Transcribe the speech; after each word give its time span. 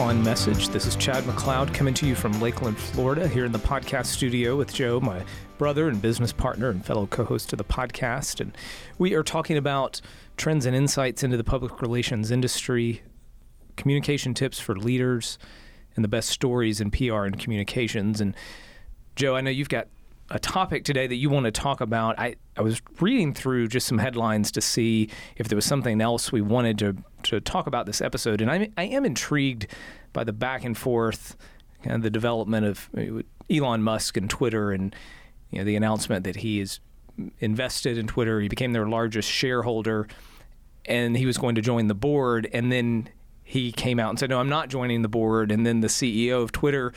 on 0.00 0.22
message. 0.22 0.68
This 0.68 0.86
is 0.86 0.96
Chad 0.96 1.24
McLeod 1.24 1.74
coming 1.74 1.92
to 1.94 2.06
you 2.06 2.14
from 2.14 2.40
Lakeland, 2.40 2.78
Florida, 2.78 3.28
here 3.28 3.44
in 3.44 3.52
the 3.52 3.58
podcast 3.58 4.06
studio 4.06 4.56
with 4.56 4.72
Joe, 4.72 5.00
my 5.00 5.24
brother 5.58 5.88
and 5.88 6.00
business 6.00 6.32
partner 6.32 6.70
and 6.70 6.84
fellow 6.84 7.06
co 7.06 7.24
host 7.24 7.52
of 7.52 7.58
the 7.58 7.64
podcast. 7.64 8.40
And 8.40 8.56
we 8.98 9.14
are 9.14 9.22
talking 9.22 9.56
about 9.56 10.00
trends 10.36 10.66
and 10.66 10.74
insights 10.74 11.22
into 11.22 11.36
the 11.36 11.44
public 11.44 11.82
relations 11.82 12.30
industry, 12.30 13.02
communication 13.76 14.34
tips 14.34 14.58
for 14.58 14.76
leaders, 14.76 15.38
and 15.94 16.04
the 16.04 16.08
best 16.08 16.30
stories 16.30 16.80
in 16.80 16.90
PR 16.90 17.24
and 17.24 17.38
communications. 17.38 18.20
And 18.20 18.34
Joe, 19.14 19.36
I 19.36 19.40
know 19.40 19.50
you've 19.50 19.68
got 19.68 19.88
a 20.32 20.38
topic 20.38 20.84
today 20.84 21.06
that 21.06 21.16
you 21.16 21.28
want 21.28 21.44
to 21.44 21.52
talk 21.52 21.80
about. 21.80 22.18
I, 22.18 22.36
I 22.56 22.62
was 22.62 22.80
reading 23.00 23.34
through 23.34 23.68
just 23.68 23.86
some 23.86 23.98
headlines 23.98 24.50
to 24.52 24.60
see 24.60 25.10
if 25.36 25.48
there 25.48 25.56
was 25.56 25.66
something 25.66 26.00
else 26.00 26.32
we 26.32 26.40
wanted 26.40 26.78
to, 26.78 26.96
to 27.24 27.40
talk 27.40 27.66
about 27.66 27.86
this 27.86 28.00
episode. 28.00 28.40
And 28.40 28.50
I, 28.50 28.70
I 28.76 28.84
am 28.84 29.04
intrigued 29.04 29.66
by 30.12 30.24
the 30.24 30.32
back 30.32 30.64
and 30.64 30.76
forth 30.76 31.36
and 31.84 32.02
the 32.02 32.10
development 32.10 32.66
of 32.66 32.88
Elon 33.50 33.82
Musk 33.82 34.16
and 34.16 34.30
Twitter 34.30 34.72
and 34.72 34.94
you 35.50 35.58
know 35.58 35.64
the 35.64 35.76
announcement 35.76 36.24
that 36.24 36.36
he 36.36 36.60
is 36.60 36.80
invested 37.40 37.98
in 37.98 38.06
Twitter. 38.06 38.40
He 38.40 38.48
became 38.48 38.72
their 38.72 38.88
largest 38.88 39.28
shareholder 39.28 40.08
and 40.86 41.16
he 41.16 41.26
was 41.26 41.36
going 41.36 41.54
to 41.56 41.60
join 41.60 41.88
the 41.88 41.94
board. 41.94 42.48
And 42.52 42.72
then 42.72 43.08
he 43.44 43.70
came 43.70 44.00
out 44.00 44.10
and 44.10 44.18
said, 44.18 44.30
No, 44.30 44.40
I'm 44.40 44.48
not 44.48 44.70
joining 44.70 45.02
the 45.02 45.08
board. 45.08 45.52
And 45.52 45.66
then 45.66 45.80
the 45.80 45.88
CEO 45.88 46.42
of 46.42 46.52
Twitter 46.52 46.92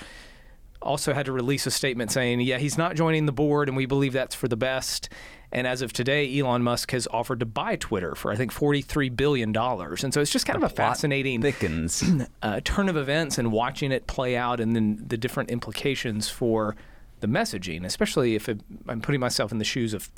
also 0.82 1.14
had 1.14 1.26
to 1.26 1.32
release 1.32 1.66
a 1.66 1.72
statement 1.72 2.12
saying, 2.12 2.42
yeah, 2.42 2.58
he's 2.58 2.78
not 2.78 2.96
joining 2.96 3.26
the 3.26 3.32
board, 3.32 3.68
and 3.68 3.76
we 3.76 3.86
believe 3.86 4.14
that's 4.14 4.36
for 4.36 4.48
the 4.48 4.58
best. 4.58 5.10
And 5.52 5.66
as 5.68 5.82
of 5.82 5.94
today, 5.94 6.38
Elon 6.38 6.64
Musk 6.64 6.92
has 6.92 7.08
offered 7.12 7.40
to 7.40 7.46
buy 7.46 7.76
Twitter 7.78 8.16
for 8.16 8.32
I 8.32 8.36
think 8.36 8.52
forty-three 8.52 9.10
billion 9.10 9.52
dollars. 9.52 10.04
And 10.04 10.14
so 10.14 10.20
it's 10.22 10.32
just 10.32 10.46
kind 10.46 10.62
the 10.62 10.66
of 10.66 10.72
a 10.72 10.76
fascinating 10.76 11.42
thickens. 11.42 12.04
Uh, 12.41 12.60
turn 12.64 12.90
of 12.90 12.98
events 12.98 13.40
and 13.40 13.52
watching 13.52 13.91
it 13.91 14.05
play 14.05 14.38
out, 14.38 14.60
and 14.60 14.76
then 14.76 15.04
the 15.08 15.18
different 15.18 15.49
implications 15.49 16.30
for 16.30 16.76
the 17.21 17.27
messaging, 17.27 17.84
especially 17.86 18.36
if 18.36 18.48
it, 18.48 18.62
I'm 18.88 19.02
putting 19.02 19.20
myself 19.20 19.52
in 19.52 19.58
the 19.58 19.64
shoes 19.64 19.94
of 19.94 20.12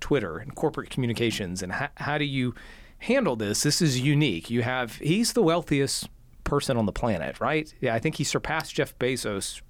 Twitter 0.00 0.38
and 0.38 0.54
corporate 0.54 0.88
communications, 0.88 1.62
and 1.62 1.72
how, 1.72 1.88
how 1.96 2.16
do 2.16 2.24
you 2.24 2.54
handle 3.00 3.36
this? 3.36 3.62
This 3.62 3.82
is 3.82 4.00
unique. 4.00 4.48
You 4.48 4.62
have 4.62 4.96
he's 4.96 5.34
the 5.34 5.42
wealthiest 5.42 6.08
person 6.44 6.76
on 6.76 6.86
the 6.86 6.92
planet, 6.92 7.40
right? 7.40 7.72
Yeah, 7.80 7.94
I 7.94 7.98
think 7.98 8.14
he 8.16 8.24
surpassed 8.24 8.74
Jeff 8.74 8.98
Bezos 8.98 9.60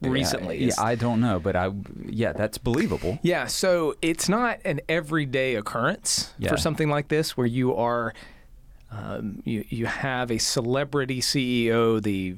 recently. 0.00 0.58
Yeah, 0.58 0.66
yeah, 0.78 0.82
I 0.82 0.94
don't 0.94 1.20
know, 1.20 1.38
but 1.40 1.56
I 1.56 1.70
yeah, 2.06 2.32
that's 2.32 2.58
believable. 2.58 3.18
Yeah, 3.22 3.46
so 3.46 3.94
it's 4.02 4.28
not 4.28 4.60
an 4.64 4.80
everyday 4.88 5.54
occurrence 5.56 6.32
Yeah. 6.38 6.50
for 6.50 6.56
something 6.56 6.88
like 6.88 7.08
this 7.08 7.36
where 7.36 7.46
you 7.46 7.74
are 7.74 8.14
um, 8.90 9.42
you 9.44 9.64
you 9.68 9.86
have 9.86 10.30
a 10.30 10.38
celebrity 10.38 11.20
CEO, 11.20 12.02
the 12.02 12.36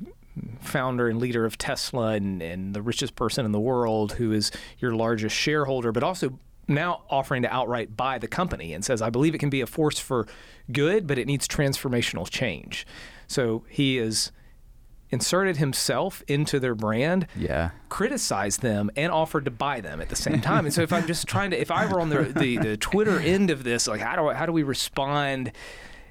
founder 0.61 1.09
and 1.09 1.19
leader 1.21 1.45
of 1.45 1.59
Tesla 1.59 2.13
and, 2.15 2.41
and 2.43 2.75
the 2.75 2.83
richest 2.83 3.15
person 3.15 3.45
in 3.45 3.53
the 3.53 3.61
world 3.61 4.13
who 4.13 4.33
is 4.33 4.51
your 4.79 4.93
largest 4.95 5.37
shareholder, 5.37 5.93
but 5.93 6.03
also 6.03 6.39
now 6.67 7.03
offering 7.11 7.43
to 7.43 7.53
outright 7.53 7.97
buy 7.97 8.17
the 8.17 8.29
company 8.29 8.73
and 8.73 8.85
says, 8.85 9.03
I 9.03 9.11
believe 9.11 9.35
it 9.35 9.39
can 9.39 9.51
be 9.51 9.61
a 9.61 9.67
force 9.67 9.99
for 9.99 10.27
good, 10.73 11.07
but 11.07 11.19
it 11.19 11.27
needs 11.27 11.47
transformational 11.49 12.29
change. 12.31 12.87
So 13.27 13.65
he 13.69 13.99
is 13.99 14.31
inserted 15.13 15.57
himself 15.57 16.23
into 16.29 16.61
their 16.61 16.75
brand 16.75 17.27
Yeah. 17.37 17.71
criticized 17.89 18.63
them 18.63 18.91
and 18.97 19.11
offered 19.11 19.45
to 19.47 19.51
buy 19.51 19.81
them 19.81 20.01
at 20.01 20.09
the 20.09 20.17
same 20.17 20.41
time. 20.41 20.65
And 20.67 20.73
so 20.75 20.83
if 20.83 20.93
I'm 20.93 21.07
just 21.07 21.27
trying 21.27 21.51
to, 21.51 21.61
if 21.61 21.71
I 21.71 21.87
were 21.87 22.01
on 22.01 22.09
the 22.11 22.23
the, 22.25 22.57
the 22.59 22.77
Twitter 22.77 23.19
end 23.19 23.51
of 23.51 23.65
this, 23.65 23.89
like 23.89 24.01
how 24.01 24.15
do 24.17 24.29
I, 24.29 24.35
how 24.35 24.47
do 24.47 24.53
we 24.53 24.63
respond? 24.63 25.53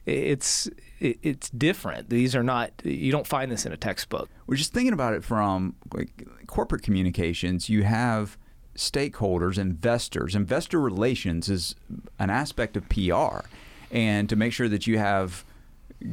It's 0.06 0.68
it, 1.00 1.20
it's 1.22 1.50
different. 1.52 2.10
These 2.10 2.36
are 2.36 2.44
not. 2.44 2.72
You 2.84 3.12
don't 3.12 3.28
find 3.28 3.52
this 3.52 3.66
in 3.66 3.72
a 3.72 3.78
textbook. 3.78 4.30
We're 4.48 4.56
just 4.58 4.74
thinking 4.74 4.94
about 4.94 5.14
it 5.14 5.24
from 5.24 5.76
like 5.94 6.28
corporate 6.48 6.82
communications. 6.82 7.70
You 7.70 7.84
have 7.84 8.38
stakeholders, 8.76 9.58
investors. 9.58 10.36
Investor 10.36 10.80
relations 10.80 11.50
is 11.50 11.76
an 12.18 12.30
aspect 12.30 12.76
of 12.78 12.88
PR, 12.90 13.46
and 13.92 14.28
to 14.30 14.36
make 14.36 14.52
sure 14.54 14.68
that 14.70 14.88
you 14.88 14.98
have 14.98 15.44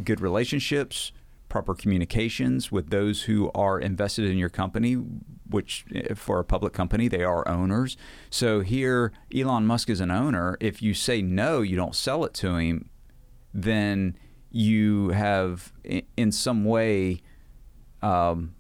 good 0.05 0.21
relationships, 0.21 1.13
proper 1.49 1.75
communications 1.75 2.73
with 2.73 2.91
those 2.91 3.23
who 3.23 3.51
are 3.55 3.79
invested 3.79 4.25
in 4.25 4.37
your 4.37 4.49
company, 4.49 4.95
which 5.49 5.85
eh, 5.95 6.15
for 6.15 6.39
a 6.39 6.45
public 6.45 6.73
company 6.73 7.09
they 7.09 7.23
are 7.23 7.47
owners. 7.49 7.97
So 8.31 8.61
here, 8.61 9.13
Elon 9.35 9.67
Musk 9.67 9.91
is 9.91 10.01
an 10.01 10.11
owner. 10.11 10.57
If 10.61 10.83
you 10.83 10.95
say 10.95 11.23
no, 11.23 11.63
you 11.63 11.77
don't 11.77 11.95
sell 11.95 12.25
it 12.25 12.35
to 12.35 12.57
him, 12.57 12.91
then 13.55 14.17
you 14.51 15.11
have 15.11 15.73
in 16.17 16.33
some 16.33 16.65
way 16.65 17.21
um, 18.03 18.55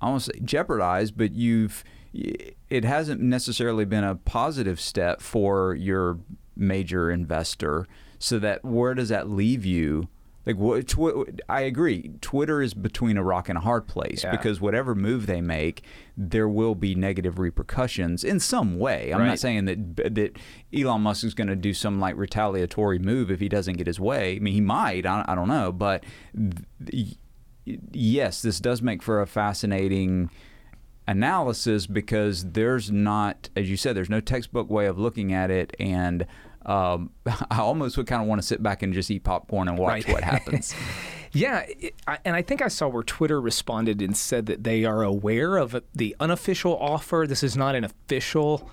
I 0.00 0.08
won't 0.08 0.22
say 0.22 0.38
jeopardized, 0.44 1.16
but 1.16 1.34
you've 1.34 1.84
it 2.12 2.84
hasn't 2.84 3.20
necessarily 3.20 3.84
been 3.84 4.04
a 4.04 4.14
positive 4.14 4.80
step 4.80 5.20
for 5.20 5.74
your 5.74 6.18
major 6.56 7.10
investor. 7.10 7.86
So 8.18 8.38
that 8.38 8.64
where 8.64 8.94
does 8.94 9.10
that 9.10 9.28
leave 9.28 9.64
you? 9.64 10.08
Like 10.46 10.56
what? 10.56 10.86
Tw- 10.86 11.28
I 11.48 11.62
agree. 11.62 12.12
Twitter 12.20 12.62
is 12.62 12.72
between 12.72 13.16
a 13.16 13.22
rock 13.24 13.48
and 13.48 13.58
a 13.58 13.60
hard 13.60 13.88
place 13.88 14.22
Yeah. 14.22 14.30
because 14.30 14.60
whatever 14.60 14.94
move 14.94 15.26
they 15.26 15.40
make, 15.40 15.82
there 16.16 16.48
will 16.48 16.76
be 16.76 16.94
negative 16.94 17.40
repercussions 17.40 18.22
in 18.22 18.38
some 18.38 18.78
way. 18.78 19.10
I'm 19.12 19.20
Right. 19.20 19.26
not 19.26 19.38
saying 19.40 19.64
that 19.64 19.96
that 20.14 20.38
Elon 20.72 21.00
Musk 21.02 21.24
is 21.24 21.34
going 21.34 21.48
to 21.48 21.56
do 21.56 21.74
some 21.74 21.98
like 21.98 22.16
retaliatory 22.16 23.00
move 23.00 23.30
if 23.30 23.40
he 23.40 23.48
doesn't 23.48 23.76
get 23.76 23.88
his 23.88 23.98
way. 23.98 24.36
I 24.36 24.38
mean, 24.38 24.54
he 24.54 24.60
might. 24.60 25.04
I, 25.04 25.24
I 25.26 25.34
don't 25.34 25.48
know, 25.48 25.72
but 25.72 26.04
th- 26.86 27.16
yes, 27.92 28.40
this 28.42 28.60
does 28.60 28.80
make 28.80 29.02
for 29.02 29.20
a 29.20 29.26
fascinating 29.26 30.30
analysis 31.08 31.86
because 31.86 32.52
there's 32.52 32.90
not, 32.90 33.48
as 33.56 33.68
you 33.70 33.76
said, 33.76 33.96
there's 33.96 34.10
no 34.10 34.20
textbook 34.20 34.70
way 34.70 34.86
of 34.86 34.98
looking 34.98 35.32
at 35.32 35.50
it, 35.50 35.74
and 35.78 36.26
um, 36.66 37.10
I 37.50 37.60
almost 37.60 37.96
would 37.96 38.06
kind 38.06 38.20
of 38.20 38.28
want 38.28 38.40
to 38.42 38.46
sit 38.46 38.62
back 38.62 38.82
and 38.82 38.92
just 38.92 39.10
eat 39.10 39.24
popcorn 39.24 39.68
and 39.68 39.78
watch 39.78 40.04
Right. 40.06 40.12
what 40.12 40.22
happens. 40.34 40.74
Yeah, 41.32 41.64
it, 41.68 41.94
I, 42.06 42.18
and 42.24 42.34
I 42.36 42.42
think 42.42 42.62
I 42.62 42.68
saw 42.68 42.88
where 42.88 43.02
Twitter 43.02 43.40
responded 43.40 44.00
and 44.02 44.16
said 44.16 44.46
that 44.46 44.64
they 44.64 44.84
are 44.84 45.02
aware 45.02 45.56
of 45.56 45.82
the 45.94 46.14
unofficial 46.20 46.76
offer. 46.78 47.26
This 47.28 47.42
is 47.42 47.56
not 47.56 47.74
an 47.74 47.84
official 47.84 48.70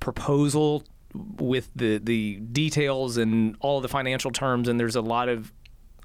proposal 0.00 0.84
with 1.38 1.70
the 1.74 1.98
the 1.98 2.36
details 2.36 3.16
and 3.16 3.56
all 3.60 3.80
the 3.80 3.88
financial 3.88 4.30
terms, 4.30 4.68
and 4.68 4.78
there's 4.78 4.96
a 4.96 5.00
lot 5.00 5.28
of 5.28 5.52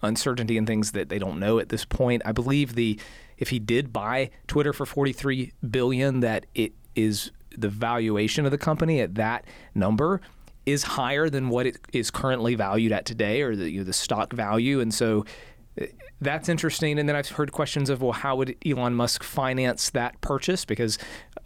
uncertainty 0.01 0.57
and 0.57 0.65
things 0.65 0.91
that 0.93 1.09
they 1.09 1.19
don't 1.19 1.39
know 1.39 1.59
at 1.59 1.69
this 1.69 1.83
point. 1.85 2.21
I 2.25 2.31
believe 2.31 2.75
the 2.75 2.99
if 3.37 3.49
he 3.49 3.59
did 3.59 3.91
buy 3.93 4.29
Twitter 4.47 4.73
for 4.73 4.85
43 4.85 5.53
billion, 5.69 6.19
that 6.21 6.45
it 6.55 6.73
is 6.95 7.31
the 7.57 7.69
valuation 7.69 8.45
of 8.45 8.51
the 8.51 8.57
company 8.57 9.01
at 9.01 9.15
that 9.15 9.45
number 9.75 10.21
is 10.65 10.83
higher 10.83 11.29
than 11.29 11.49
what 11.49 11.65
it 11.65 11.77
is 11.93 12.11
currently 12.11 12.55
valued 12.55 12.91
at 12.91 13.05
today, 13.05 13.41
or 13.41 13.55
the 13.55 13.69
you 13.69 13.79
know, 13.79 13.83
the 13.83 13.93
stock 13.93 14.33
value, 14.33 14.79
and 14.79 14.93
so. 14.93 15.25
uh, 15.81 15.85
That's 16.21 16.49
interesting. 16.49 16.99
And 16.99 17.07
then 17.07 17.15
I've 17.15 17.29
heard 17.29 17.53
questions 17.53 17.89
of, 17.89 18.01
well, 18.01 18.11
how 18.11 18.35
would 18.35 18.57
Elon 18.65 18.93
Musk 18.93 19.23
finance 19.23 19.89
that 19.91 20.19
purchase? 20.19 20.65
Because 20.65 20.97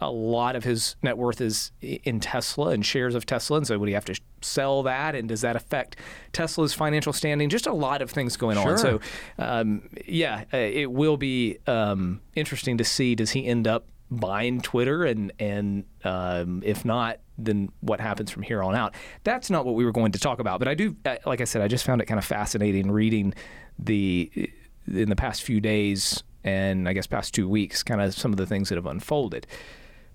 a 0.02 0.10
lot 0.10 0.56
of 0.56 0.64
his 0.64 0.96
net 1.04 1.16
worth 1.16 1.42
is 1.42 1.72
in 1.80 2.20
Tesla 2.20 2.70
and 2.72 2.84
shares 2.84 3.14
of 3.14 3.24
Tesla. 3.24 3.58
And 3.58 3.68
so 3.68 3.78
would 3.78 3.88
he 3.88 3.94
have 3.94 4.06
to 4.06 4.20
sell 4.42 4.82
that? 4.82 5.14
And 5.14 5.30
does 5.30 5.42
that 5.42 5.56
affect 5.56 5.98
Tesla's 6.32 6.74
financial 6.74 7.14
standing? 7.14 7.50
Just 7.50 7.68
a 7.68 7.72
lot 7.72 8.02
of 8.02 8.10
things 8.10 8.36
going 8.36 8.58
on. 8.58 8.80
So, 8.80 9.00
um, 9.38 9.90
yeah, 10.08 10.46
uh, 10.52 10.58
it 10.58 10.92
will 10.92 11.18
be 11.18 11.60
um, 11.68 12.20
interesting 12.34 12.80
to 12.80 12.84
see 12.84 13.14
does 13.14 13.30
he 13.30 13.46
end 13.46 13.68
up 13.68 13.86
buying 14.12 14.62
Twitter? 14.62 15.06
And, 15.06 15.32
and 15.40 15.86
um, 16.04 16.62
if 16.66 16.86
not, 16.86 17.20
then 17.38 17.72
what 17.82 18.00
happens 18.00 18.32
from 18.32 18.44
here 18.44 18.62
on 18.62 18.76
out? 18.76 18.94
That's 19.24 19.50
not 19.50 19.66
what 19.66 19.76
we 19.76 19.86
were 19.86 19.92
going 19.92 20.12
to 20.12 20.20
talk 20.20 20.40
about. 20.40 20.60
But 20.60 20.68
I 20.68 20.76
do, 20.76 20.96
uh, 21.06 21.18
like 21.26 21.42
I 21.42 21.46
said, 21.46 21.62
I 21.62 21.68
just 21.68 21.86
found 21.86 22.02
it 22.02 22.06
kind 22.06 22.20
of 22.20 22.26
fascinating 22.26 22.92
reading 22.92 23.34
the 23.80 24.32
in 24.88 25.10
the 25.10 25.16
past 25.16 25.44
few 25.44 25.62
days 25.62 26.24
and 26.44 26.90
I 26.90 26.94
guess 26.94 27.08
past 27.08 27.34
two 27.34 27.48
weeks, 27.48 27.84
kind 27.84 28.02
of 28.02 28.14
some 28.14 28.32
of 28.32 28.38
the 28.38 28.46
things 28.46 28.70
that 28.70 28.76
have 28.76 28.86
unfolded. 28.86 29.48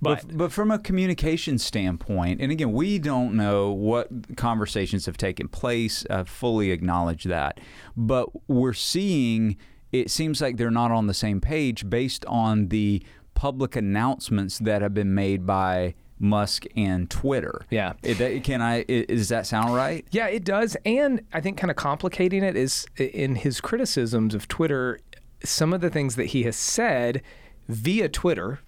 But, 0.01 0.27
But, 0.27 0.37
but 0.37 0.53
from 0.53 0.71
a 0.71 0.79
communication 0.79 1.59
standpoint, 1.59 2.41
and 2.41 2.53
again, 2.53 2.73
we 2.73 2.99
don't 2.99 3.35
know 3.35 3.73
what 3.73 4.37
conversations 4.37 5.07
have 5.07 5.17
taken 5.17 5.49
place. 5.49 6.07
I 6.09 6.25
fully 6.25 6.71
acknowledge 6.71 7.25
that. 7.25 7.59
But 7.97 8.29
we're 8.49 8.75
seeing 8.75 9.57
it 9.91 10.11
seems 10.11 10.41
like 10.41 10.57
they're 10.57 10.71
not 10.71 10.91
on 10.91 11.07
the 11.07 11.15
same 11.15 11.41
page 11.41 11.89
based 11.89 12.25
on 12.27 12.69
the 12.69 13.03
public 13.39 13.77
announcements 13.77 14.59
that 14.59 14.83
have 14.83 14.93
been 14.93 15.15
made 15.15 15.47
by 15.47 15.95
Musk 16.19 16.65
and 16.77 17.09
Twitter. 17.09 17.61
Yeah. 17.71 17.93
That- 18.03 18.43
Can 18.43 18.61
I? 18.61 18.85
i- 18.89 19.05
Does 19.09 19.29
that 19.29 19.47
sound 19.47 19.77
right? 19.77 20.05
Yeah, 20.11 20.27
it 20.27 20.43
does. 20.43 20.77
And 20.85 21.21
I 21.33 21.41
think 21.41 21.57
kind 21.57 21.71
of 21.71 21.77
complicating 21.77 22.43
it 22.43 22.57
is 22.57 22.85
in 22.97 23.37
his 23.37 23.61
criticisms 23.61 24.35
of 24.35 24.49
Twitter, 24.49 24.99
some 25.45 25.73
of 25.73 25.81
the 25.81 25.89
things 25.89 26.17
that 26.17 26.27
he 26.27 26.43
has 26.43 26.57
said 26.57 27.23
via 27.69 28.09
Twitter. 28.09 28.59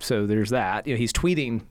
So 0.00 0.26
there's 0.26 0.48
that. 0.48 0.86
You 0.86 0.94
know, 0.94 0.98
he's 0.98 1.12
tweeting, 1.12 1.66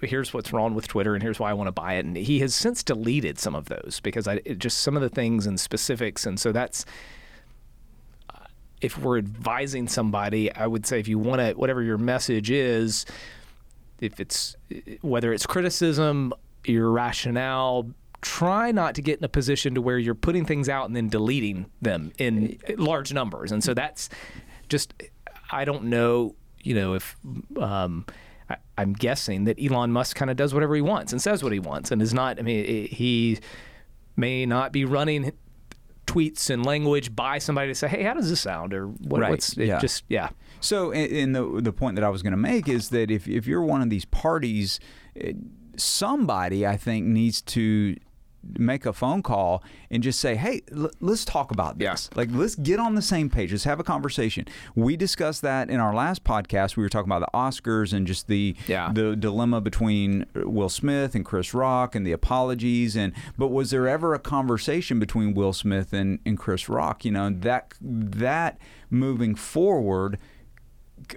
here's 0.00 0.32
what's 0.32 0.54
wrong 0.54 0.74
with 0.74 0.88
Twitter 0.88 1.12
and 1.14 1.22
here's 1.22 1.38
why 1.38 1.50
I 1.50 1.52
want 1.52 1.68
to 1.68 1.72
buy 1.72 1.94
it. 1.96 2.06
And 2.06 2.16
he 2.16 2.38
has 2.40 2.54
since 2.54 2.82
deleted 2.82 3.38
some 3.38 3.54
of 3.54 3.66
those 3.66 4.00
because 4.02 4.26
I 4.26 4.40
it 4.46 4.58
just 4.58 4.78
some 4.80 4.96
of 4.96 5.02
the 5.02 5.10
things 5.10 5.46
and 5.46 5.60
specifics. 5.60 6.24
And 6.24 6.40
so 6.40 6.50
that's 6.52 6.86
if 8.80 8.98
we're 8.98 9.18
advising 9.18 9.88
somebody, 9.88 10.52
I 10.52 10.66
would 10.66 10.86
say 10.86 10.98
if 11.00 11.08
you 11.08 11.18
want 11.18 11.40
to, 11.40 11.52
whatever 11.52 11.82
your 11.82 11.98
message 11.98 12.50
is, 12.50 13.06
if 14.00 14.18
it's 14.20 14.56
whether 15.02 15.32
it's 15.32 15.46
criticism, 15.46 16.32
your 16.64 16.90
rationale, 16.90 17.90
try 18.22 18.70
not 18.70 18.94
to 18.94 19.02
get 19.02 19.18
in 19.18 19.24
a 19.24 19.28
position 19.28 19.74
to 19.74 19.82
where 19.82 19.98
you're 19.98 20.14
putting 20.14 20.44
things 20.44 20.68
out 20.68 20.86
and 20.86 20.96
then 20.96 21.08
deleting 21.08 21.66
them 21.80 22.12
in 22.18 22.58
large 22.76 23.12
numbers. 23.12 23.52
And 23.52 23.62
so 23.62 23.74
that's 23.74 24.08
just, 24.68 24.94
I 25.50 25.64
don't 25.64 25.84
know, 25.84 26.34
you 26.62 26.74
know, 26.74 26.94
if 26.94 27.16
um, 27.58 28.04
I, 28.48 28.56
am 28.78 28.92
guessing 28.92 29.44
that 29.44 29.58
Elon 29.62 29.92
Musk 29.92 30.16
kind 30.16 30.30
of 30.30 30.36
does 30.36 30.52
whatever 30.52 30.74
he 30.74 30.82
wants 30.82 31.12
and 31.12 31.20
says 31.20 31.42
what 31.42 31.52
he 31.52 31.58
wants 31.58 31.90
and 31.90 32.02
is 32.02 32.12
not, 32.12 32.38
I 32.38 32.42
mean, 32.42 32.86
he 32.86 33.38
may 34.16 34.44
not 34.44 34.72
be 34.72 34.84
running 34.84 35.32
tweets 36.10 36.50
and 36.50 36.66
language 36.66 37.14
by 37.14 37.38
somebody 37.38 37.68
to 37.68 37.74
say, 37.74 37.88
"Hey, 37.88 38.02
how 38.02 38.14
does 38.14 38.28
this 38.28 38.40
sound?" 38.40 38.74
or 38.74 38.88
what, 38.88 39.20
right. 39.20 39.30
what's 39.30 39.56
yeah. 39.56 39.78
just 39.78 40.04
yeah. 40.08 40.30
So, 40.60 40.92
and 40.92 41.34
the 41.34 41.60
the 41.60 41.72
point 41.72 41.96
that 41.96 42.04
I 42.04 42.08
was 42.08 42.22
going 42.22 42.32
to 42.32 42.36
make 42.36 42.68
is 42.68 42.88
that 42.90 43.10
if 43.10 43.28
if 43.28 43.46
you're 43.46 43.62
one 43.62 43.82
of 43.82 43.90
these 43.90 44.04
parties, 44.04 44.80
eh, 45.16 45.32
somebody 45.76 46.66
I 46.66 46.76
think 46.76 47.06
needs 47.06 47.42
to 47.42 47.96
make 48.58 48.86
a 48.86 48.92
phone 48.92 49.22
call 49.22 49.62
and 49.90 50.02
just 50.02 50.18
say, 50.20 50.34
"Hey, 50.36 50.62
l- 50.74 50.90
let's 51.00 51.24
talk 51.24 51.50
about 51.50 51.78
this. 51.78 52.08
Yeah. 52.12 52.16
Like, 52.16 52.28
let's 52.32 52.54
get 52.54 52.78
on 52.80 52.94
the 52.94 53.02
same 53.02 53.28
page. 53.30 53.52
Let's 53.52 53.64
have 53.64 53.80
a 53.80 53.84
conversation." 53.84 54.46
We 54.74 54.96
discussed 54.96 55.42
that 55.42 55.68
in 55.70 55.78
our 55.80 55.94
last 55.94 56.24
podcast. 56.24 56.76
We 56.76 56.82
were 56.82 56.88
talking 56.88 57.10
about 57.10 57.20
the 57.20 57.36
Oscars 57.38 57.92
and 57.92 58.06
just 58.06 58.26
the 58.28 58.56
Yeah. 58.66 58.90
the 58.92 59.14
dilemma 59.16 59.60
between 59.60 60.22
uh, 60.36 60.48
Will 60.48 60.68
Smith 60.68 61.14
and 61.14 61.24
Chris 61.24 61.52
Rock 61.54 61.94
and 61.94 62.06
the 62.06 62.12
apologies. 62.12 62.96
And 62.96 63.12
but 63.36 63.48
was 63.48 63.70
there 63.70 63.86
ever 63.88 64.14
a 64.14 64.18
conversation 64.18 64.98
between 64.98 65.34
Will 65.34 65.52
Smith 65.52 65.92
and, 65.92 66.18
and 66.24 66.38
Chris 66.38 66.68
Rock? 66.68 67.04
You 67.04 67.12
know 67.12 67.30
that 67.30 67.74
that 67.80 68.58
moving 68.90 69.34
forward 69.34 70.18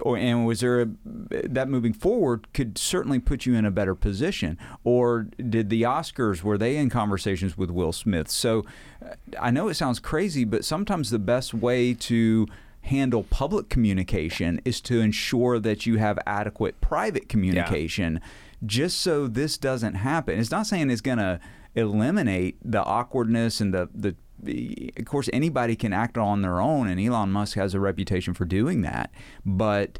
or 0.01 0.17
and 0.17 0.45
was 0.45 0.59
there 0.59 0.81
a, 0.81 0.87
that 1.25 1.67
moving 1.69 1.93
forward 1.93 2.51
could 2.53 2.77
certainly 2.77 3.19
put 3.19 3.45
you 3.45 3.55
in 3.55 3.65
a 3.65 3.71
better 3.71 3.95
position? 3.95 4.57
Or 4.83 5.27
did 5.37 5.69
the 5.69 5.83
oscars 5.83 6.43
were 6.43 6.57
they 6.57 6.77
in 6.77 6.89
conversations 6.89 7.57
with 7.57 7.69
will 7.69 7.91
smith? 7.91 8.29
So 8.29 8.65
uh, 9.03 9.15
i 9.39 9.51
know 9.51 9.67
it 9.67 9.75
sounds 9.75 9.99
crazy 9.99 10.45
but 10.45 10.65
sometimes 10.65 11.09
the 11.09 11.19
best 11.19 11.53
way 11.53 11.93
to 11.93 12.47
handle 12.81 13.23
public 13.23 13.69
communication 13.69 14.61
is 14.65 14.81
to 14.81 14.99
ensure 14.99 15.57
that 15.57 15.85
you 15.85 15.97
have 15.97 16.19
adequate 16.25 16.79
private 16.81 17.29
communication 17.29 18.19
just 18.65 18.99
so 18.99 19.27
this 19.27 19.57
doesn't 19.57 19.95
happen. 19.95 20.39
It's 20.39 20.51
not 20.51 20.67
saying 20.67 20.89
it's 20.89 21.01
going 21.01 21.17
to 21.17 21.39
eliminate 21.75 22.57
the 22.63 22.83
awkwardness 22.83 23.59
and 23.59 23.73
the 23.73 23.89
the 23.93 24.15
of 24.47 25.05
course, 25.05 25.29
anybody 25.33 25.75
can 25.75 25.93
act 25.93 26.17
on 26.17 26.41
their 26.41 26.59
own, 26.59 26.87
and 26.87 26.99
Elon 26.99 27.31
Musk 27.31 27.55
has 27.57 27.73
a 27.73 27.79
reputation 27.79 28.33
for 28.33 28.45
doing 28.45 28.81
that. 28.81 29.11
But 29.45 29.99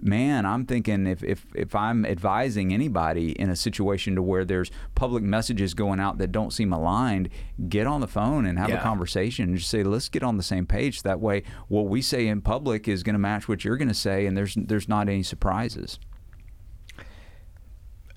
man, 0.00 0.44
I'm 0.46 0.66
thinking 0.66 1.06
if, 1.06 1.24
if, 1.24 1.46
if 1.54 1.74
I'm 1.74 2.04
advising 2.04 2.72
anybody 2.72 3.32
in 3.32 3.50
a 3.50 3.56
situation 3.56 4.14
to 4.14 4.22
where 4.22 4.44
there's 4.44 4.70
public 4.94 5.24
messages 5.24 5.74
going 5.74 5.98
out 5.98 6.18
that 6.18 6.30
don't 6.30 6.52
seem 6.52 6.72
aligned, 6.72 7.28
get 7.68 7.86
on 7.86 8.00
the 8.00 8.06
phone 8.06 8.44
and 8.46 8.58
have 8.58 8.68
Yeah. 8.68 8.78
a 8.78 8.82
conversation 8.82 9.48
and 9.48 9.56
just 9.58 9.70
say, 9.70 9.82
let's 9.82 10.08
get 10.08 10.22
on 10.22 10.36
the 10.36 10.42
same 10.42 10.66
page. 10.66 11.02
That 11.02 11.20
way, 11.20 11.42
what 11.68 11.86
we 11.88 12.02
say 12.02 12.28
in 12.28 12.42
public 12.42 12.86
is 12.86 13.02
going 13.02 13.14
to 13.14 13.18
match 13.18 13.48
what 13.48 13.64
you're 13.64 13.76
going 13.78 13.88
to 13.88 13.94
say, 13.94 14.26
and 14.26 14.36
there's 14.36 14.54
there's 14.54 14.88
not 14.88 15.08
any 15.08 15.22
surprises. 15.22 15.98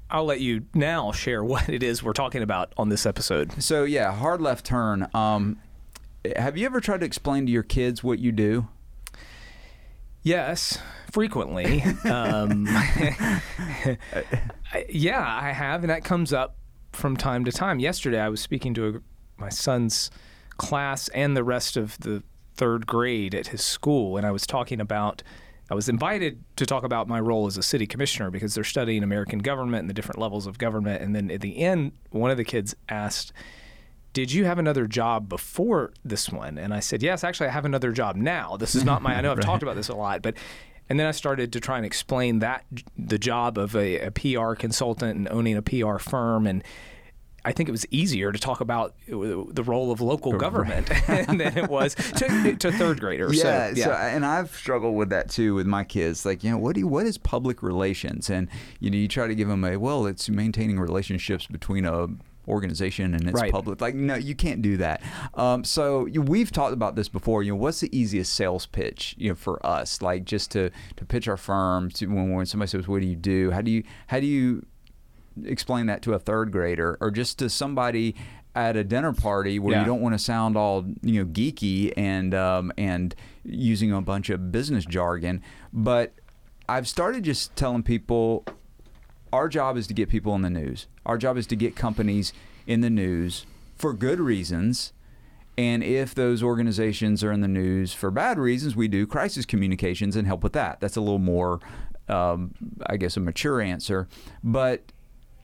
I'll 0.10 0.25
let 0.25 0.40
you 0.40 0.66
now 0.74 1.12
share 1.12 1.44
what 1.44 1.68
it 1.68 1.81
is 1.81 2.04
we're 2.04 2.13
talking 2.13 2.42
about 2.42 2.74
on 2.78 2.90
this 2.90 3.06
episode. 3.06 3.63
So 3.63 3.84
yeah, 3.84 4.13
hard 4.13 4.42
left 4.42 4.66
turn. 4.66 5.07
Um, 5.13 5.57
have 6.36 6.57
you 6.57 6.66
ever 6.66 6.80
tried 6.80 7.00
to 7.00 7.06
explain 7.06 7.46
to 7.46 7.52
your 7.52 7.63
kids 7.63 8.04
what 8.04 8.19
you 8.19 8.31
do? 8.31 8.68
Yes, 10.22 10.80
frequently. 11.12 11.81
um, 12.06 12.66
yeah, 14.90 15.24
I 15.24 15.52
have, 15.52 15.84
and 15.84 15.90
that 15.90 16.04
comes 16.04 16.34
up 16.34 16.56
from 16.94 17.18
time 17.18 17.46
to 17.46 17.52
time. 17.52 17.80
Yesterday, 17.80 18.19
I 18.19 18.30
was 18.30 18.42
speaking 18.42 18.74
to 18.75 18.88
a, 18.88 18.94
my 19.38 19.50
son's 19.50 20.10
class 20.57 21.07
and 21.10 21.36
the 21.36 21.44
rest 21.44 21.78
of 21.78 21.98
the 22.00 22.24
third 22.56 22.88
grade 22.88 23.36
at 23.36 23.48
his 23.48 23.63
school, 23.63 24.18
and 24.18 24.25
I 24.25 24.31
was 24.31 24.46
talking 24.46 24.80
about. 24.80 25.24
I 25.70 25.76
was 25.76 25.90
invited 25.90 26.44
to 26.58 26.66
talk 26.66 26.84
about 26.84 27.08
my 27.08 27.20
role 27.20 27.48
as 27.48 27.58
a 27.58 27.64
city 27.64 27.88
commissioner 27.88 28.30
because 28.30 28.54
they're 28.54 28.64
studying 28.64 29.04
American 29.04 29.40
government 29.40 29.82
and 29.82 29.90
the 29.90 29.94
different 29.94 30.20
levels 30.20 30.46
of 30.46 30.58
government. 30.58 31.02
And 31.02 31.16
then 31.16 31.32
at 31.32 31.42
the 31.42 31.58
end, 31.58 31.94
one 32.12 32.30
of 32.30 32.38
the 32.38 32.44
kids 32.44 32.76
asked, 32.88 33.34
did 34.14 34.32
you 34.32 34.46
have 34.46 34.60
another 34.60 34.88
job 34.88 35.28
before 35.28 35.92
this 36.06 36.30
one? 36.30 36.58
And 36.58 36.74
I 36.74 36.80
said, 36.80 37.02
yes, 37.02 37.24
actually, 37.24 37.48
I 37.48 37.52
have 37.52 37.66
another 37.66 37.92
job 37.92 38.16
now. 38.16 38.58
This 38.58 38.76
is 38.76 38.86
not 38.86 39.02
my, 39.02 39.16
I 39.16 39.22
know 39.22 39.32
I've 39.32 39.40
talked 39.42 39.64
about 39.64 39.76
this 39.76 39.90
a 39.90 39.96
lot, 39.96 40.22
but, 40.22 40.36
and 40.88 41.00
then 41.00 41.08
I 41.08 41.12
started 41.12 41.52
to 41.54 41.60
try 41.60 41.78
and 41.78 41.86
explain 41.86 42.40
that 42.40 42.64
the 42.98 43.18
job 43.18 43.58
of 43.58 43.76
a, 43.76 44.00
a 44.00 44.12
PR 44.12 44.54
consultant 44.54 45.18
and 45.18 45.28
owning 45.30 45.58
a 45.58 45.62
PR 45.62 45.98
firm. 45.98 46.46
And 46.46 46.64
I 47.45 47.51
think 47.51 47.69
it 47.69 47.71
was 47.71 47.86
easier 47.92 48.31
to 48.31 48.39
talk 48.39 48.59
about 48.59 48.95
the 49.07 49.63
role 49.63 49.92
of 49.92 50.01
local 50.01 50.33
government 50.33 50.88
than 51.07 51.39
it 51.39 51.69
was 51.69 51.94
to, 51.94 52.56
to 52.56 52.71
third 52.71 53.00
graders. 53.00 53.38
Yeah, 53.38 53.74
so, 53.74 53.81
so, 53.83 53.92
and 53.92 54.25
I've 54.25 54.53
struggled 54.56 54.95
with 54.95 55.09
that 55.12 55.30
too 55.30 55.53
with 55.56 55.68
my 55.68 55.83
kids. 55.83 56.25
Like, 56.25 56.44
you 56.44 56.51
know, 56.51 56.57
what 56.57 56.74
do 56.74 56.81
you, 56.81 56.88
what 56.88 57.06
is 57.06 57.18
public 57.18 57.62
relations? 57.62 58.30
And 58.30 58.50
you 58.80 58.89
know, 58.89 58.97
you 58.97 59.07
try 59.07 59.27
to 59.27 59.36
give 59.36 59.47
them 59.47 59.63
a 59.63 59.77
well, 59.77 60.07
it's 60.07 60.27
maintaining 60.27 60.80
relationships 60.80 61.45
between 61.45 61.86
a 61.86 62.07
organization 62.47 63.13
and 63.13 63.27
its 63.27 63.39
Right. 63.39 63.51
public. 63.51 63.81
Like, 63.81 63.95
no, 63.95 64.15
you 64.15 64.36
can't 64.36 64.62
do 64.62 64.77
that. 64.77 65.01
Um, 65.33 65.63
so 65.63 66.06
you, 66.06 66.21
we've 66.21 66.51
talked 66.51 66.74
about 66.74 66.95
this 66.95 67.09
before. 67.09 67.44
You 67.44 67.51
know, 67.53 67.57
what's 67.57 67.80
the 67.80 67.95
easiest 67.97 68.33
sales 68.33 68.65
pitch? 68.65 69.15
You 69.18 69.30
know, 69.30 69.36
for 69.36 69.63
us, 69.65 70.01
like 70.01 70.25
just 70.25 70.51
to 70.51 70.71
to 70.95 71.06
pitch 71.06 71.27
our 71.27 71.38
firm. 71.38 71.89
To, 71.92 72.07
when 72.07 72.33
when 72.33 72.45
somebody 72.45 72.69
says, 72.69 72.88
"What 72.88 73.01
do 73.01 73.07
you 73.07 73.15
do?" 73.15 73.51
How 73.51 73.62
do 73.62 73.71
you 73.71 73.83
how 74.07 74.19
do 74.19 74.25
you 74.25 74.65
explain 75.44 75.86
that 75.88 76.02
to 76.04 76.14
a 76.14 76.20
third 76.20 76.52
grader 76.52 76.98
or 77.02 77.12
just 77.12 77.40
to 77.40 77.50
somebody 77.50 78.16
at 78.56 78.78
a 78.78 78.84
dinner 78.84 79.12
party 79.12 79.60
where 79.60 79.74
Yeah. 79.74 79.82
you 79.82 79.86
don't 79.86 80.02
want 80.02 80.14
to 80.14 80.20
sound 80.20 80.56
all 80.56 80.86
you 81.02 81.24
know 81.24 81.30
geeky 81.32 81.92
and 81.98 82.34
um, 82.34 82.72
and 82.78 83.14
using 83.44 83.92
a 83.92 84.02
bunch 84.02 84.30
of 84.30 84.52
business 84.52 84.86
jargon. 84.86 85.42
But 85.74 86.14
I've 86.70 86.88
started 86.88 87.24
just 87.24 87.56
telling 87.56 87.84
people 87.84 88.46
our 89.34 89.50
job 89.50 89.76
is 89.78 89.88
to 89.88 89.94
get 89.94 90.08
people 90.10 90.34
in 90.36 90.42
the 90.42 90.50
news. 90.50 90.88
Our 91.06 91.18
job 91.18 91.38
is 91.38 91.46
to 91.48 91.56
get 91.56 91.76
companies 91.76 92.31
in 92.66 92.81
the 92.81 92.90
news 92.90 93.46
for 93.76 93.94
good 93.94 94.20
reasons. 94.20 94.94
And 95.58 95.84
if 95.84 96.14
those 96.16 96.42
organizations 96.44 97.24
are 97.24 97.31
in 97.31 97.42
the 97.42 97.48
news 97.48 97.94
for 97.94 98.12
bad 98.12 98.38
reasons, 98.38 98.76
we 98.76 98.88
do 98.88 99.06
crisis 99.07 99.45
communications 99.45 100.16
and 100.16 100.26
help 100.28 100.44
with 100.44 100.54
that. 100.54 100.80
That's 100.81 100.95
a 100.98 101.02
little 101.02 101.19
more, 101.19 101.59
um, 102.09 102.54
I 102.88 102.98
guess, 102.98 103.16
a 103.16 103.19
mature 103.21 103.62
answer. 103.62 104.07
But 104.44 104.92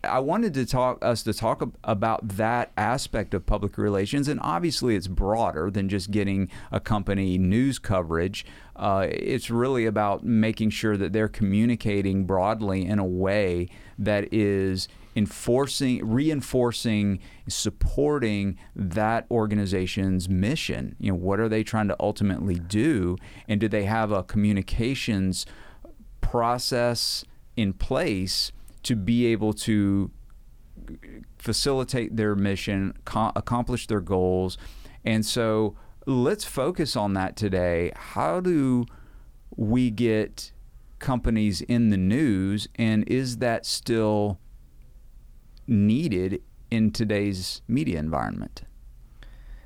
I 0.03 0.19
wanted 0.19 0.53
to 0.55 0.65
talk 0.65 1.03
us 1.03 1.21
to 1.23 1.33
talk 1.33 1.63
about 1.83 2.27
that 2.27 2.71
aspect 2.75 3.33
of 3.33 3.45
public 3.45 3.77
relations, 3.77 4.27
and 4.27 4.39
obviously 4.41 4.95
it's 4.95 5.07
broader 5.07 5.69
than 5.69 5.89
just 5.89 6.11
getting 6.11 6.49
a 6.71 6.79
company 6.79 7.37
news 7.37 7.77
coverage. 7.77 8.45
Uh, 8.75 9.07
it's 9.09 9.51
really 9.51 9.85
about 9.85 10.23
making 10.23 10.71
sure 10.71 10.97
that 10.97 11.13
they're 11.13 11.27
communicating 11.27 12.25
broadly 12.25 12.85
in 12.85 12.97
a 12.97 13.05
way 13.05 13.69
that 13.99 14.33
is 14.33 14.87
enforcing, 15.15 16.07
reinforcing, 16.09 17.19
supporting 17.47 18.57
that 18.75 19.25
organization's 19.29 20.27
mission. 20.27 20.95
You 20.99 21.11
know, 21.11 21.17
what 21.17 21.39
are 21.39 21.49
they 21.49 21.63
trying 21.63 21.89
to 21.89 21.95
ultimately 21.99 22.55
do, 22.55 23.17
and 23.47 23.59
do 23.59 23.67
they 23.67 23.83
have 23.83 24.11
a 24.11 24.23
communications 24.23 25.45
process 26.21 27.23
in 27.55 27.73
place 27.73 28.51
to 28.83 28.95
be 28.95 29.25
able 29.27 29.53
to 29.53 30.11
facilitate 31.37 32.15
their 32.15 32.35
mission, 32.35 32.93
co- 33.05 33.31
accomplish 33.35 33.87
their 33.87 34.01
goals. 34.01 34.57
And 35.05 35.25
so 35.25 35.75
let's 36.05 36.45
focus 36.45 36.95
on 36.95 37.13
that 37.13 37.35
today. 37.35 37.91
How 37.95 38.39
do 38.39 38.85
we 39.55 39.89
get 39.91 40.51
companies 40.99 41.61
in 41.61 41.89
the 41.89 41.97
news, 41.97 42.67
and 42.75 43.07
is 43.07 43.37
that 43.37 43.65
still 43.65 44.39
needed 45.67 46.41
in 46.69 46.91
today's 46.91 47.61
media 47.67 47.99
environment? 47.99 48.63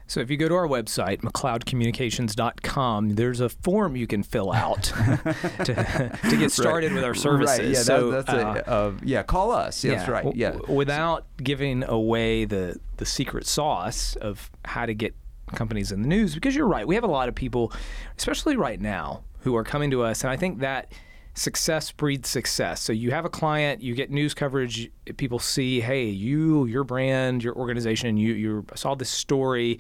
So 0.08 0.20
if 0.20 0.30
you 0.30 0.38
go 0.38 0.48
to 0.48 0.56
our 0.56 0.68
website, 0.68 1.22
mcleodcommunications.com, 1.22 3.10
there's 3.16 3.40
a 3.40 3.50
form 3.50 3.96
you 3.96 4.06
can 4.06 4.22
fill 4.22 4.52
out 4.52 4.84
to, 5.64 6.20
to 6.30 6.38
get 6.38 6.52
started 6.52 6.94
with 6.94 7.04
our 7.04 7.16
services. 7.16 7.60
Right. 7.60 7.70
Yeah, 7.70 7.82
so, 7.82 8.12
that, 8.12 8.26
that's 8.28 8.68
uh, 8.68 8.72
a, 8.72 8.72
uh, 8.72 8.94
yeah. 9.04 9.24
Call 9.24 9.52
us. 9.52 9.84
Yeah, 9.84 9.96
that's 9.96 10.10
right. 10.10 10.36
Yeah. 10.36 10.58
without 10.68 11.26
giving 11.38 11.84
away 11.84 12.46
the 12.46 12.80
the 12.98 13.06
secret 13.06 13.46
sauce 13.46 14.16
of 14.18 14.50
how 14.64 14.86
to 14.86 14.94
get 14.94 15.14
companies 15.54 15.92
in 15.92 16.02
the 16.02 16.08
news, 16.08 16.34
because 16.36 16.56
you're 16.56 16.68
right, 16.68 16.88
we 16.88 16.96
have 16.96 17.04
a 17.04 17.08
lot 17.08 17.28
of 17.28 17.36
people, 17.36 17.74
especially 18.18 18.56
right 18.56 18.80
now, 18.80 19.24
who 19.40 19.56
are 19.56 19.64
coming 19.64 19.92
to 19.92 20.04
us, 20.04 20.24
and 20.24 20.32
I 20.32 20.38
think 20.38 20.60
that 20.60 20.92
success 21.36 21.92
breeds 21.92 22.28
success. 22.30 22.82
So 22.82 22.94
you 22.94 23.12
have 23.12 23.26
a 23.26 23.30
client, 23.30 23.82
you 23.82 23.94
get 23.94 24.10
news 24.10 24.34
coverage, 24.34 24.90
people 25.18 25.38
see, 25.38 25.82
hey, 25.82 26.06
you, 26.06 26.66
your 26.66 26.84
brand, 26.84 27.44
your 27.44 27.54
organization, 27.56 28.18
you 28.18 28.34
you 28.34 28.66
saw 28.76 28.96
this 28.96 29.10
story. 29.10 29.80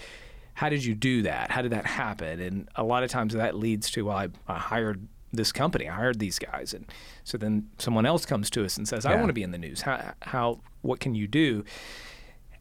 how 0.55 0.69
did 0.69 0.83
you 0.83 0.95
do 0.95 1.21
that? 1.21 1.51
How 1.51 1.62
did 1.62 1.71
that 1.74 1.85
happen? 1.85 2.39
And 2.39 2.69
a 2.75 2.83
lot 2.83 3.03
of 3.03 3.09
times 3.09 3.33
that 3.33 3.55
leads 3.55 3.91
to, 3.91 4.05
well, 4.05 4.17
I, 4.17 4.29
I 4.47 4.57
hired 4.57 5.05
this 5.31 5.51
company, 5.51 5.89
I 5.89 5.93
hired 5.93 6.17
these 6.17 6.39
guys. 6.39 6.74
And 6.74 6.85
so 7.25 7.38
then 7.38 7.69
someone 7.77 8.05
else 8.05 8.25
comes 8.25 8.50
to 8.51 8.63
us 8.63 8.77
and 8.77 8.88
says, 8.88 9.05
I 9.05 9.15
want 9.15 9.27
to 9.27 9.33
be 9.33 9.43
in 9.43 9.51
the 9.51 9.57
news. 9.57 9.81
How, 9.81 10.13
how, 10.21 10.62
what 10.81 11.01
can 11.01 11.13
you 11.13 11.27
do? 11.27 11.65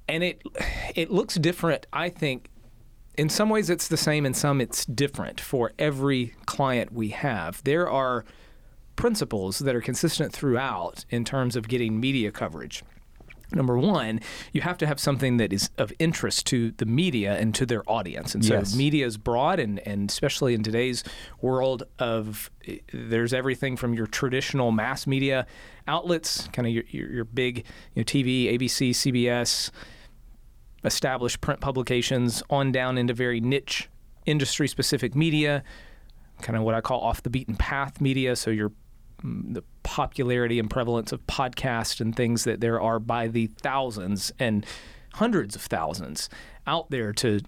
And 0.08 0.24
it, 0.24 0.42
it 0.96 1.10
looks 1.10 1.36
different, 1.36 1.86
I 1.92 2.08
think. 2.08 2.50
In 3.16 3.28
some 3.28 3.48
ways, 3.48 3.70
it's 3.70 3.86
the 3.86 3.96
same. 3.96 4.26
In 4.26 4.34
some, 4.34 4.60
it's 4.60 4.84
different 4.84 5.40
for 5.40 5.70
every 5.78 6.34
client 6.46 6.92
we 6.92 7.10
have. 7.10 7.62
There 7.62 7.88
are 7.88 8.24
principles 8.96 9.58
that 9.60 9.74
are 9.74 9.80
consistent 9.80 10.32
throughout 10.32 11.04
in 11.10 11.24
terms 11.24 11.56
of 11.56 11.68
getting 11.68 12.00
media 12.00 12.30
coverage. 12.30 12.82
Number 13.52 13.78
one, 13.78 14.20
you 14.52 14.62
have 14.62 14.78
to 14.78 14.86
have 14.86 14.98
something 14.98 15.36
that 15.36 15.52
is 15.52 15.70
of 15.78 15.92
interest 16.00 16.46
to 16.46 16.72
the 16.72 16.86
media 16.86 17.36
and 17.38 17.54
to 17.54 17.64
their 17.66 17.88
audience. 17.88 18.34
And 18.34 18.44
so 18.44 18.54
Yes. 18.54 18.74
media 18.74 19.06
is 19.06 19.16
broad, 19.16 19.60
and, 19.60 19.78
and 19.80 20.10
especially 20.10 20.54
in 20.54 20.62
today's 20.64 21.04
world 21.40 21.84
of 21.98 22.50
eh, 22.66 22.78
there's 22.92 23.32
everything 23.32 23.76
from 23.76 23.94
your 23.94 24.06
traditional 24.06 24.72
mass 24.72 25.06
media 25.06 25.46
outlets, 25.86 26.48
kind 26.52 26.66
of 26.66 26.72
your, 26.74 26.84
your, 26.88 27.10
your 27.12 27.24
big 27.24 27.58
you 27.94 28.00
know, 28.00 28.02
TV, 28.04 28.52
ABC, 28.58 28.90
CBS, 28.90 29.70
established 30.84 31.40
print 31.40 31.60
publications, 31.60 32.42
on 32.50 32.72
down 32.72 32.98
into 32.98 33.14
very 33.14 33.40
niche 33.40 33.88
industry 34.26 34.66
specific 34.66 35.14
media, 35.14 35.62
kind 36.42 36.56
of 36.56 36.62
what 36.64 36.74
I 36.74 36.80
call 36.80 37.00
off 37.00 37.22
the 37.22 37.30
beaten 37.30 37.54
path 37.56 38.00
media. 38.00 38.34
So 38.36 38.50
your 38.50 38.72
Mm, 39.24 39.54
the 39.54 39.62
popularity 39.82 40.58
and 40.58 40.68
prevalence 40.68 41.12
of 41.12 41.26
podcasts 41.26 42.00
and 42.00 42.14
things 42.14 42.44
that 42.44 42.60
there 42.60 42.80
are 42.80 42.98
by 42.98 43.28
the 43.28 43.46
thousands 43.46 44.32
and 44.38 44.66
hundreds 45.14 45.54
of 45.56 45.62
thousands 45.62 46.28
out 46.66 46.90
there 46.90 47.12
to 47.12 47.40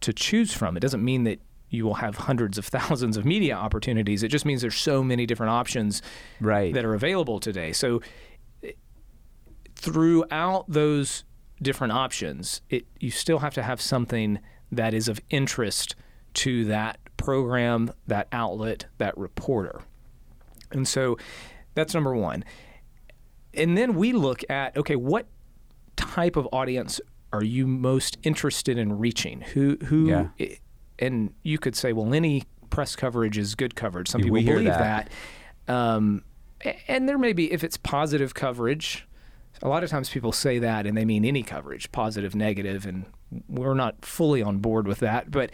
to 0.00 0.12
choose 0.12 0.52
from. 0.52 0.76
It 0.76 0.80
doesn't 0.80 1.04
mean 1.04 1.22
that 1.24 1.38
you 1.70 1.84
will 1.84 1.94
have 1.94 2.16
hundreds 2.16 2.58
of 2.58 2.66
thousands 2.66 3.16
of 3.16 3.24
media 3.24 3.54
opportunities. 3.54 4.22
It 4.22 4.28
just 4.28 4.44
means 4.44 4.60
there's 4.62 4.74
so 4.76 5.02
many 5.04 5.26
different 5.26 5.50
options 5.50 6.02
Right. 6.40 6.74
that 6.74 6.84
are 6.84 6.94
available 6.94 7.38
today. 7.38 7.72
So 7.72 8.00
throughout 9.76 10.64
those 10.68 11.24
different 11.60 11.92
options, 11.92 12.62
it 12.68 12.86
you 12.98 13.10
still 13.10 13.38
have 13.40 13.54
to 13.54 13.62
have 13.62 13.80
something 13.80 14.38
that 14.70 14.94
is 14.94 15.08
of 15.08 15.20
interest 15.30 15.94
to 16.34 16.64
that 16.64 16.98
program, 17.16 17.92
that 18.06 18.26
outlet, 18.32 18.86
that 18.98 19.16
reporter. 19.16 19.82
And 20.74 20.86
so 20.86 21.16
that's 21.74 21.94
number 21.94 22.14
1. 22.14 22.44
And 23.54 23.76
then 23.76 23.94
we 23.94 24.12
look 24.12 24.42
at 24.50 24.76
okay, 24.76 24.96
what 24.96 25.26
type 25.96 26.36
of 26.36 26.48
audience 26.52 27.00
are 27.32 27.44
you 27.44 27.66
most 27.66 28.18
interested 28.22 28.78
in 28.78 28.98
reaching? 28.98 29.40
Who 29.52 29.76
who 29.84 30.08
Yeah. 30.08 30.28
and 30.98 31.34
you 31.42 31.58
could 31.58 31.76
say 31.76 31.92
well 31.92 32.12
any 32.14 32.44
press 32.70 32.96
coverage 32.96 33.36
is 33.38 33.54
good 33.54 33.74
coverage. 33.74 34.08
Some 34.08 34.22
people 34.22 34.40
believe 34.42 34.64
that. 34.64 35.10
that. 35.66 35.72
Um, 35.74 36.24
and 36.88 37.08
there 37.08 37.18
may 37.18 37.32
be 37.32 37.52
if 37.52 37.64
it's 37.64 37.76
positive 37.76 38.34
coverage 38.34 39.06
a 39.62 39.68
lot 39.68 39.84
of 39.84 39.90
times 39.90 40.08
people 40.10 40.32
say 40.32 40.58
that 40.58 40.86
and 40.86 40.96
they 40.96 41.04
mean 41.04 41.24
any 41.24 41.42
coverage 41.42 41.90
positive 41.92 42.34
negative 42.34 42.86
and 42.86 43.04
we're 43.48 43.74
not 43.74 44.04
fully 44.04 44.42
on 44.42 44.58
board 44.58 44.86
with 44.86 44.98
that 44.98 45.30
but 45.30 45.50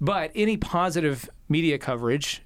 but 0.00 0.30
any 0.34 0.56
positive 0.56 1.28
media 1.48 1.78
coverage 1.78 2.42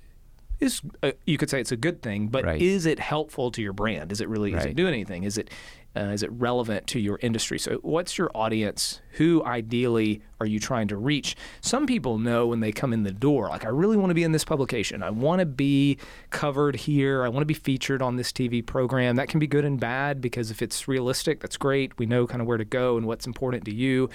is 0.62 0.80
uh, 1.02 1.12
you 1.26 1.36
could 1.38 1.50
say 1.50 1.60
it's 1.60 1.72
a 1.72 1.76
good 1.76 2.02
thing 2.02 2.28
but 2.28 2.44
Right. 2.44 2.60
is 2.62 2.86
it 2.86 2.98
helpful 2.98 3.50
to 3.50 3.60
your 3.62 3.72
brand? 3.72 4.12
Is 4.12 4.20
it 4.20 4.28
really 4.28 4.52
is 4.54 4.64
it 4.64 4.68
Right. 4.68 4.76
doing 4.76 4.94
anything? 4.94 5.24
Is 5.24 5.36
it 5.38 5.50
uh, 5.94 6.00
is 6.04 6.22
it 6.22 6.30
relevant 6.32 6.86
to 6.86 6.98
your 6.98 7.18
industry? 7.22 7.58
So 7.58 7.78
what's 7.82 8.16
your 8.16 8.30
audience? 8.34 9.02
Who 9.18 9.44
ideally 9.44 10.22
are 10.40 10.46
you 10.46 10.58
trying 10.58 10.88
to 10.88 10.96
reach? 10.96 11.36
Some 11.60 11.86
people 11.86 12.16
know 12.18 12.46
when 12.46 12.60
they 12.60 12.72
come 12.72 12.94
in 12.94 13.02
the 13.02 13.12
door 13.12 13.48
like 13.48 13.64
i 13.66 13.68
really 13.68 13.96
want 13.98 14.08
to 14.10 14.14
be 14.14 14.22
in 14.22 14.32
this 14.32 14.44
publication. 14.44 15.02
I 15.02 15.10
want 15.10 15.40
to 15.40 15.46
be 15.46 15.98
covered 16.30 16.76
here. 16.76 17.24
I 17.24 17.28
want 17.28 17.42
to 17.42 17.46
be 17.46 17.54
featured 17.54 18.00
on 18.00 18.16
this 18.16 18.32
tv 18.32 18.64
program. 18.64 19.16
That 19.16 19.28
can 19.28 19.38
be 19.40 19.46
good 19.46 19.64
and 19.64 19.78
bad 19.78 20.20
because 20.20 20.50
if 20.50 20.62
it's 20.62 20.88
realistic 20.88 21.40
that's 21.40 21.56
great. 21.58 21.98
We 21.98 22.06
know 22.06 22.26
kind 22.26 22.40
of 22.40 22.46
where 22.46 22.58
to 22.58 22.64
go 22.64 22.96
and 22.96 23.06
what's 23.06 23.26
important 23.26 23.64
to 23.66 23.74
you. 23.74 24.08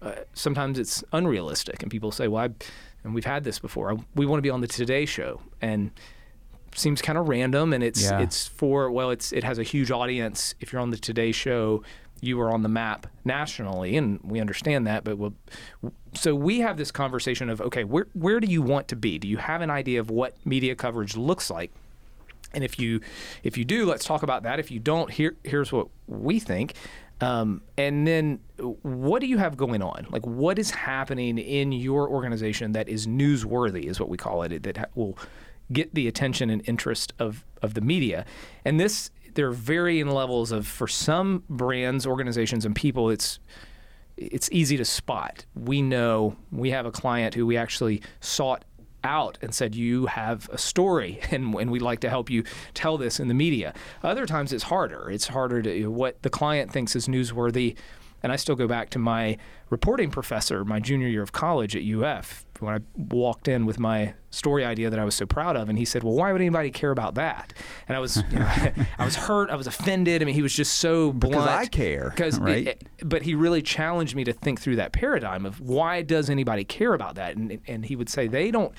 Uh, 0.00 0.14
sometimes 0.34 0.78
it's 0.80 1.04
unrealistic 1.12 1.80
and 1.82 1.90
people 1.90 2.10
say 2.10 2.26
well 2.26 2.44
I, 2.44 2.48
and 3.04 3.14
we've 3.14 3.24
had 3.24 3.44
this 3.44 3.58
before 3.58 3.98
we 4.14 4.26
want 4.26 4.38
to 4.38 4.42
be 4.42 4.50
on 4.50 4.60
the 4.60 4.66
today 4.66 5.04
show 5.06 5.40
and 5.60 5.90
seems 6.74 7.02
kind 7.02 7.18
of 7.18 7.28
random 7.28 7.72
and 7.72 7.84
it's 7.84 8.02
Yeah. 8.02 8.20
it's 8.20 8.46
for 8.48 8.90
well 8.90 9.10
it's 9.10 9.32
it 9.32 9.44
has 9.44 9.58
a 9.58 9.62
huge 9.62 9.90
audience 9.90 10.54
if 10.60 10.72
you're 10.72 10.80
on 10.82 10.90
the 10.90 10.96
today 10.96 11.32
show 11.32 11.82
you 12.20 12.40
are 12.40 12.50
on 12.52 12.62
the 12.62 12.68
map 12.68 13.06
nationally 13.24 13.96
and 13.96 14.20
we 14.22 14.40
understand 14.40 14.86
that 14.86 15.04
but 15.04 15.18
we'll, 15.18 15.34
so 16.14 16.34
we 16.34 16.60
have 16.60 16.76
this 16.76 16.90
conversation 16.90 17.50
of 17.50 17.60
okay 17.60 17.84
where 17.84 18.06
where 18.14 18.40
do 18.40 18.46
you 18.46 18.62
want 18.62 18.88
to 18.88 18.96
be 18.96 19.18
do 19.18 19.28
you 19.28 19.36
have 19.36 19.60
an 19.60 19.70
idea 19.70 20.00
of 20.00 20.10
what 20.10 20.34
media 20.46 20.74
coverage 20.74 21.16
looks 21.16 21.50
like 21.50 21.70
and 22.54 22.62
if 22.62 22.78
you 22.78 23.00
if 23.42 23.56
you 23.56 23.64
do, 23.64 23.86
let's 23.86 24.04
talk 24.04 24.22
about 24.22 24.42
that. 24.42 24.58
If 24.60 24.70
you 24.70 24.78
don't, 24.78 25.10
here 25.10 25.36
here's 25.42 25.72
what 25.72 25.88
we 26.06 26.38
think. 26.38 26.74
Um, 27.22 27.62
and 27.78 28.06
then 28.06 28.40
what 28.82 29.20
do 29.20 29.26
you 29.28 29.38
have 29.38 29.56
going 29.56 29.80
on? 29.80 30.06
Like 30.10 30.26
what 30.26 30.58
is 30.58 30.72
happening 30.72 31.38
in 31.38 31.70
your 31.70 32.08
organization 32.08 32.72
that 32.72 32.88
is 32.88 33.06
newsworthy 33.06 33.84
is 33.84 34.00
what 34.00 34.08
we 34.08 34.16
call 34.16 34.42
it 34.42 34.62
that 34.64 34.76
ha- 34.76 34.86
will 34.96 35.16
get 35.72 35.94
the 35.94 36.08
attention 36.08 36.50
and 36.50 36.62
interest 36.68 37.12
of 37.20 37.44
of 37.62 37.74
the 37.74 37.80
media. 37.80 38.24
And 38.64 38.80
this 38.80 39.10
there 39.34 39.46
are 39.46 39.52
varying 39.52 40.08
levels 40.08 40.50
of 40.50 40.66
for 40.66 40.88
some 40.88 41.44
brands, 41.48 42.06
organizations 42.06 42.64
and 42.64 42.74
people 42.74 43.08
it's 43.08 43.38
it's 44.16 44.48
easy 44.52 44.76
to 44.76 44.84
spot. 44.84 45.46
We 45.54 45.80
know 45.80 46.36
we 46.50 46.70
have 46.70 46.86
a 46.86 46.90
client 46.90 47.34
who 47.34 47.46
we 47.46 47.56
actually 47.56 48.02
sought 48.20 48.64
out 49.04 49.38
and 49.42 49.54
said, 49.54 49.74
You 49.74 50.06
have 50.06 50.48
a 50.52 50.58
story, 50.58 51.20
and, 51.30 51.54
and 51.54 51.70
we'd 51.70 51.82
like 51.82 52.00
to 52.00 52.10
help 52.10 52.30
you 52.30 52.44
tell 52.74 52.98
this 52.98 53.20
in 53.20 53.28
the 53.28 53.34
media. 53.34 53.74
Other 54.02 54.26
times 54.26 54.52
it's 54.52 54.64
harder. 54.64 55.10
It's 55.10 55.28
harder 55.28 55.62
to 55.62 55.86
what 55.88 56.22
the 56.22 56.30
client 56.30 56.72
thinks 56.72 56.96
is 56.96 57.08
newsworthy. 57.08 57.76
And 58.22 58.30
I 58.30 58.36
still 58.36 58.54
go 58.54 58.68
back 58.68 58.90
to 58.90 58.98
my 59.00 59.36
reporting 59.68 60.10
professor, 60.10 60.64
my 60.64 60.78
junior 60.78 61.08
year 61.08 61.22
of 61.22 61.32
college 61.32 61.74
at 61.74 61.82
UF, 61.82 62.44
when 62.62 62.74
I 62.74 62.80
walked 63.14 63.48
in 63.48 63.66
with 63.66 63.78
my 63.78 64.14
story 64.30 64.64
idea 64.64 64.88
that 64.88 64.98
I 64.98 65.04
was 65.04 65.14
so 65.14 65.26
proud 65.26 65.56
of, 65.56 65.68
and 65.68 65.78
he 65.78 65.84
said, 65.84 66.02
"Well, 66.02 66.14
why 66.14 66.32
would 66.32 66.40
anybody 66.40 66.70
care 66.70 66.90
about 66.90 67.16
that?" 67.16 67.52
And 67.88 67.96
I 67.96 68.00
was, 68.00 68.16
you 68.30 68.38
know, 68.38 68.46
I 68.98 69.04
was 69.04 69.16
hurt. 69.16 69.50
I 69.50 69.56
was 69.56 69.66
offended. 69.66 70.22
I 70.22 70.24
mean, 70.24 70.34
he 70.34 70.42
was 70.42 70.54
just 70.54 70.74
so 70.74 71.12
blunt. 71.12 71.34
Because 71.34 71.48
I 71.48 71.66
care, 71.66 72.10
Because 72.10 72.38
right? 72.38 72.82
but 73.02 73.22
he 73.22 73.34
really 73.34 73.62
challenged 73.62 74.14
me 74.14 74.24
to 74.24 74.32
think 74.32 74.60
through 74.60 74.76
that 74.76 74.92
paradigm 74.92 75.44
of 75.44 75.60
why 75.60 76.02
does 76.02 76.30
anybody 76.30 76.64
care 76.64 76.94
about 76.94 77.16
that 77.16 77.36
and 77.36 77.58
and 77.66 77.84
he 77.84 77.96
would 77.96 78.08
say 78.08 78.26
they 78.28 78.50
don't 78.50 78.72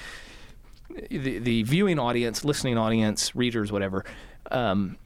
the, 1.09 1.39
the 1.39 1.63
viewing 1.63 1.99
audience 1.99 2.45
listening 2.45 2.77
audience 2.77 3.35
readers 3.35 3.71
whatever 3.71 4.05
um, 4.51 4.97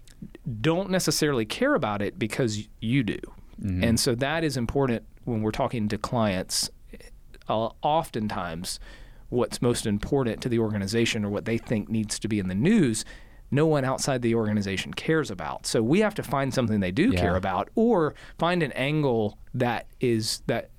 don't 0.61 0.89
necessarily 0.89 1.45
care 1.45 1.75
about 1.75 2.01
it 2.01 2.17
because 2.19 2.67
you 2.81 3.03
do 3.03 3.19
and 3.83 3.99
so 3.99 4.13
that 4.15 4.43
is 4.43 4.55
important 4.57 5.03
when 5.23 5.41
we're 5.41 5.49
talking 5.51 5.87
to 5.87 5.97
clients 5.97 6.69
uh, 7.49 7.69
oftentimes 7.81 8.79
what's 9.29 9.61
most 9.61 9.85
important 9.85 10.41
to 10.41 10.49
the 10.49 10.59
organization 10.59 11.25
or 11.25 11.29
what 11.29 11.45
they 11.45 11.57
think 11.57 11.89
needs 11.89 12.17
to 12.19 12.27
be 12.27 12.39
in 12.39 12.47
the 12.47 12.55
news 12.55 13.03
no 13.49 13.65
one 13.65 13.85
outside 13.85 14.21
the 14.21 14.35
organization 14.35 14.93
cares 14.93 15.31
about 15.31 15.65
so 15.65 15.81
we 15.81 15.99
have 16.01 16.13
to 16.15 16.23
find 16.23 16.53
something 16.53 16.79
they 16.79 16.91
do 16.91 17.11
Yeah. 17.11 17.19
care 17.19 17.35
about 17.35 17.69
or 17.75 18.13
find 18.37 18.61
an 18.63 18.71
angle 18.73 19.37
that 19.53 19.85
is 19.99 20.41
that 20.47 20.69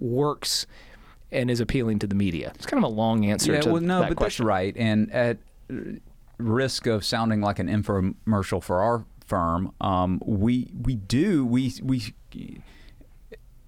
works 0.00 0.66
and 1.30 1.50
is 1.50 1.60
appealing 1.60 1.98
to 2.00 2.06
the 2.06 2.14
media 2.14 2.52
it's 2.54 2.66
kind 2.66 2.84
of 2.84 2.90
a 2.90 2.94
long 2.94 3.24
answer 3.24 3.52
yeah, 3.52 3.60
to 3.60 3.72
well, 3.72 3.82
no, 3.82 4.00
that 4.00 4.08
but 4.10 4.16
question 4.16 4.44
that's 4.44 4.48
right. 4.48 4.76
And 4.76 5.10
at 5.12 5.38
risk 6.38 6.86
of 6.86 7.04
sounding 7.04 7.40
like 7.40 7.58
an 7.58 7.68
infomercial 7.68 8.62
for 8.62 8.80
our 8.82 9.04
firm, 9.26 9.72
um, 9.80 10.20
we 10.26 10.70
we 10.82 10.96
do 10.96 11.46
we 11.46 11.72
we 11.82 12.14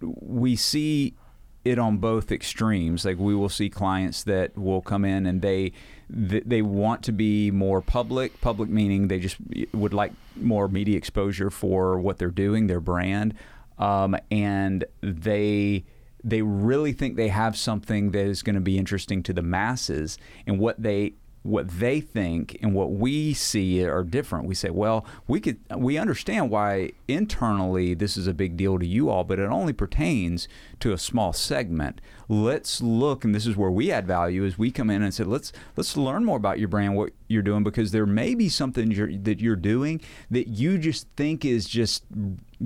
we 0.00 0.56
see 0.56 1.14
it 1.64 1.78
on 1.78 1.96
both 1.98 2.30
extremes. 2.30 3.04
Like 3.04 3.18
we 3.18 3.34
will 3.34 3.48
see 3.48 3.70
clients 3.70 4.22
that 4.24 4.56
will 4.56 4.82
come 4.82 5.04
in 5.04 5.26
and 5.26 5.42
they 5.42 5.72
they 6.08 6.60
want 6.62 7.02
to 7.04 7.12
be 7.12 7.50
more 7.50 7.80
public. 7.80 8.40
Public 8.40 8.68
meaning 8.68 9.08
they 9.08 9.18
just 9.18 9.36
would 9.72 9.94
like 9.94 10.12
more 10.36 10.68
media 10.68 10.96
exposure 10.96 11.50
for 11.50 11.98
what 11.98 12.18
they're 12.18 12.30
doing, 12.30 12.66
their 12.66 12.80
brand, 12.80 13.34
um, 13.78 14.16
and 14.30 14.84
they 15.00 15.84
they 16.22 16.42
really 16.42 16.92
think 16.92 17.16
they 17.16 17.28
have 17.28 17.56
something 17.56 18.12
that 18.12 18.26
is 18.26 18.42
going 18.42 18.54
to 18.54 18.60
be 18.60 18.78
interesting 18.78 19.22
to 19.22 19.32
the 19.32 19.42
masses 19.42 20.18
and 20.46 20.58
what 20.58 20.82
they 20.82 21.14
what 21.44 21.68
they 21.68 22.00
think 22.00 22.56
and 22.62 22.74
what 22.74 22.90
we 22.90 23.34
see 23.34 23.84
are 23.84 24.02
different. 24.02 24.46
We 24.46 24.54
say, 24.54 24.70
well, 24.70 25.04
we 25.28 25.40
could 25.40 25.58
we 25.76 25.98
understand 25.98 26.50
why 26.50 26.92
internally 27.06 27.92
this 27.92 28.16
is 28.16 28.26
a 28.26 28.32
big 28.32 28.56
deal 28.56 28.78
to 28.78 28.86
you 28.86 29.10
all, 29.10 29.24
but 29.24 29.38
it 29.38 29.50
only 29.50 29.74
pertains 29.74 30.48
to 30.80 30.92
a 30.92 30.98
small 30.98 31.34
segment. 31.34 32.00
Let's 32.30 32.80
look, 32.80 33.26
and 33.26 33.34
this 33.34 33.46
is 33.46 33.58
where 33.58 33.70
we 33.70 33.92
add 33.92 34.06
value. 34.06 34.42
Is 34.42 34.58
we 34.58 34.70
come 34.70 34.88
in 34.88 35.02
and 35.02 35.12
say, 35.12 35.24
let's 35.24 35.52
let's 35.76 35.98
learn 35.98 36.24
more 36.24 36.38
about 36.38 36.58
your 36.58 36.68
brand, 36.68 36.96
what 36.96 37.10
you're 37.28 37.42
doing, 37.42 37.62
because 37.62 37.92
there 37.92 38.06
may 38.06 38.34
be 38.34 38.48
something 38.48 38.90
you're, 38.90 39.14
that 39.14 39.40
you're 39.40 39.54
doing 39.54 40.00
that 40.30 40.48
you 40.48 40.78
just 40.78 41.06
think 41.14 41.44
is 41.44 41.68
just 41.68 42.04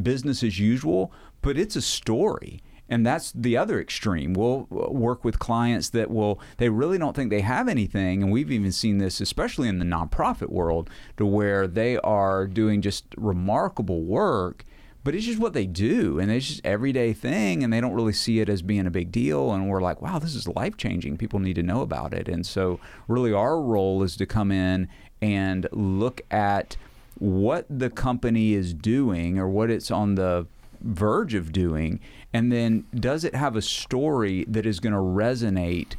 business 0.00 0.44
as 0.44 0.60
usual, 0.60 1.12
but 1.42 1.58
it's 1.58 1.74
a 1.74 1.82
story 1.82 2.62
And 2.88 3.06
that's 3.06 3.32
the 3.32 3.56
other 3.56 3.80
extreme. 3.80 4.32
We'll 4.32 4.66
uh, 4.72 4.90
work 4.90 5.24
with 5.24 5.38
clients 5.38 5.90
that 5.90 6.10
will, 6.10 6.40
they 6.56 6.68
really 6.68 6.98
don't 6.98 7.14
think 7.14 7.30
they 7.30 7.42
have 7.42 7.68
anything. 7.68 8.22
And 8.22 8.32
we've 8.32 8.50
even 8.50 8.72
seen 8.72 8.98
this, 8.98 9.20
especially 9.20 9.68
in 9.68 9.78
the 9.78 9.84
nonprofit 9.84 10.48
world, 10.48 10.88
to 11.18 11.26
where 11.26 11.66
they 11.66 11.98
are 11.98 12.46
doing 12.46 12.80
just 12.80 13.04
remarkable 13.16 14.02
work, 14.02 14.64
but 15.04 15.14
it's 15.14 15.26
just 15.26 15.38
what 15.38 15.52
they 15.52 15.66
do. 15.66 16.18
And 16.18 16.30
it's 16.30 16.48
just 16.48 16.64
everyday 16.64 17.12
thing. 17.12 17.62
And 17.62 17.72
they 17.72 17.80
don't 17.80 17.94
really 17.94 18.12
see 18.12 18.40
it 18.40 18.48
as 18.48 18.62
being 18.62 18.86
a 18.86 18.90
big 18.90 19.12
deal. 19.12 19.52
And 19.52 19.68
we're 19.68 19.82
like, 19.82 20.00
wow, 20.00 20.18
this 20.18 20.34
is 20.34 20.48
life 20.48 20.76
changing. 20.76 21.18
People 21.18 21.40
need 21.40 21.54
to 21.54 21.62
know 21.62 21.82
about 21.82 22.14
it. 22.14 22.28
And 22.28 22.46
so, 22.46 22.80
really, 23.06 23.32
our 23.32 23.60
role 23.60 24.02
is 24.02 24.16
to 24.16 24.26
come 24.26 24.50
in 24.50 24.88
and 25.20 25.68
look 25.72 26.22
at 26.30 26.76
what 27.18 27.66
the 27.68 27.90
company 27.90 28.54
is 28.54 28.72
doing 28.72 29.38
or 29.38 29.48
what 29.48 29.70
it's 29.70 29.90
on 29.90 30.14
the 30.14 30.46
verge 30.80 31.34
of 31.34 31.52
doing 31.52 32.00
and 32.32 32.52
then 32.52 32.84
does 32.94 33.24
it 33.24 33.34
have 33.34 33.56
a 33.56 33.62
story 33.62 34.44
that 34.48 34.66
is 34.66 34.80
going 34.80 34.92
to 34.92 34.98
resonate 34.98 35.94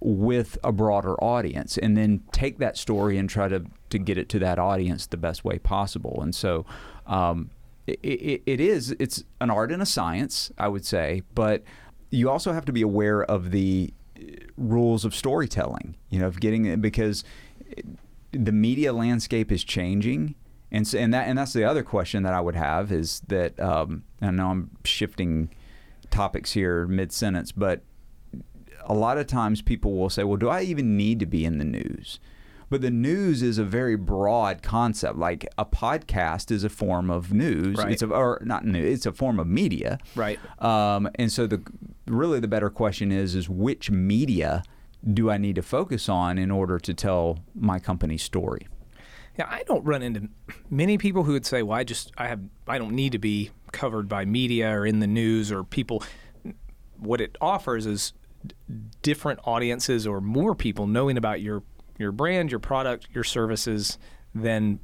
with 0.00 0.58
a 0.62 0.72
broader 0.72 1.14
audience? 1.22 1.78
And 1.78 1.96
then 1.96 2.22
take 2.32 2.58
that 2.58 2.76
story 2.76 3.16
and 3.18 3.28
try 3.28 3.48
to, 3.48 3.64
to 3.90 3.98
get 3.98 4.18
it 4.18 4.28
to 4.30 4.38
that 4.40 4.58
audience 4.58 5.06
the 5.06 5.16
best 5.16 5.44
way 5.44 5.58
possible. 5.58 6.20
And 6.22 6.34
so 6.34 6.66
um, 7.06 7.50
it, 7.86 7.98
it, 8.02 8.42
it 8.46 8.60
is 8.60 8.94
it's 9.00 9.24
an 9.40 9.50
art 9.50 9.72
and 9.72 9.82
a 9.82 9.86
science 9.86 10.52
i 10.56 10.68
would 10.68 10.86
say 10.86 11.20
but 11.34 11.64
you 12.10 12.30
also 12.30 12.52
have 12.52 12.64
to 12.64 12.72
be 12.72 12.80
aware 12.80 13.24
of 13.24 13.50
the 13.50 13.92
uh, 14.16 14.22
rules 14.56 15.04
of 15.04 15.12
storytelling 15.16 15.96
you 16.08 16.20
know 16.20 16.28
of 16.28 16.38
getting 16.38 16.64
it 16.64 16.80
because 16.80 17.24
the 18.32 18.52
media 18.52 18.92
landscape 18.92 19.52
is 19.52 19.62
changing. 19.62 20.34
And 20.70 20.88
so, 20.88 20.98
and 20.98 21.12
that 21.12 21.28
and 21.28 21.38
that's 21.38 21.52
the 21.52 21.64
other 21.64 21.82
question 21.82 22.22
that 22.22 22.32
I 22.32 22.40
would 22.40 22.56
have 22.56 22.90
is 22.90 23.20
that 23.28 23.58
um, 23.60 24.04
I 24.20 24.30
know 24.30 24.48
I'm 24.48 24.70
shifting 24.84 25.50
topics 26.12 26.52
here 26.52 26.86
mid 26.86 27.12
sentence, 27.12 27.50
but 27.50 27.82
a 28.84 28.94
lot 28.94 29.18
of 29.18 29.26
times 29.26 29.62
people 29.62 29.96
will 29.96 30.10
say, 30.10 30.24
"Well, 30.24 30.36
do 30.36 30.48
I 30.48 30.62
even 30.62 30.96
need 30.96 31.18
to 31.20 31.26
be 31.26 31.44
in 31.44 31.58
the 31.58 31.64
news?" 31.64 32.20
But 32.72 32.80
the 32.80 32.90
news 32.90 33.42
is 33.42 33.58
a 33.58 33.64
very 33.64 33.96
broad 33.96 34.62
concept. 34.62 35.18
Like 35.18 35.46
a 35.58 35.66
podcast 35.66 36.50
is 36.50 36.64
a 36.64 36.70
form 36.70 37.10
of 37.10 37.30
news. 37.30 37.76
Right. 37.76 37.92
It's 37.92 38.00
a 38.00 38.06
or 38.06 38.40
not 38.44 38.64
news. 38.64 38.98
It's 38.98 39.06
a 39.06 39.12
form 39.12 39.38
of 39.38 39.46
media. 39.46 39.98
Right. 40.16 40.38
Um, 40.58 41.10
and 41.16 41.30
so 41.30 41.46
the 41.46 41.62
really 42.06 42.40
the 42.40 42.48
better 42.48 42.70
question 42.70 43.12
is 43.12 43.34
is 43.34 43.46
which 43.48 43.90
media 43.90 44.62
do 45.12 45.30
I 45.30 45.36
need 45.36 45.56
to 45.56 45.62
focus 45.62 46.08
on 46.08 46.38
in 46.38 46.50
order 46.50 46.78
to 46.78 46.94
tell 46.94 47.40
my 47.54 47.78
company's 47.78 48.22
story? 48.22 48.68
Yeah, 49.38 49.46
I 49.50 49.64
don't 49.64 49.84
run 49.84 50.02
into 50.02 50.28
many 50.70 50.96
people 50.96 51.24
who 51.24 51.32
would 51.32 51.44
say, 51.44 51.62
"Well, 51.62 51.78
I 51.78 51.84
just 51.84 52.10
I 52.16 52.28
have 52.28 52.40
I 52.66 52.78
don't 52.78 52.94
need 52.94 53.12
to 53.12 53.18
be 53.18 53.50
covered 53.72 54.08
by 54.08 54.24
media 54.24 54.70
or 54.70 54.86
in 54.86 55.00
the 55.00 55.06
news 55.06 55.50
or 55.50 55.64
people." 55.64 56.02
What 56.98 57.20
it 57.20 57.36
offers 57.40 57.86
is 57.86 58.12
different 59.02 59.40
audiences 59.44 60.06
or 60.06 60.20
more 60.20 60.54
people 60.54 60.86
knowing 60.86 61.16
about 61.16 61.40
your 61.40 61.62
your 61.98 62.12
brand, 62.12 62.50
your 62.50 62.60
product, 62.60 63.08
your 63.12 63.24
services 63.24 63.98
than 64.34 64.80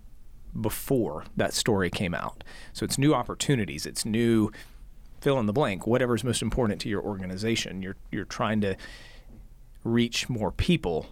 before 0.61 1.25
that 1.37 1.53
story 1.53 1.91
came 1.91 2.15
out. 2.15 2.45
So 2.73 2.85
it's 2.85 2.99
new 2.99 3.15
opportunities. 3.15 3.87
It's 3.87 4.05
new 4.05 4.51
fill 5.21 5.39
in 5.39 5.47
the 5.47 5.53
blank. 5.53 5.87
Whatever's 5.87 6.23
most 6.23 6.43
important 6.43 6.81
to 6.83 6.89
your 6.89 7.03
organization. 7.03 7.83
You're 7.83 7.97
you're 8.11 8.25
trying 8.25 8.61
to 8.63 8.77
reach 9.85 10.29
more 10.29 10.53
people 10.53 11.07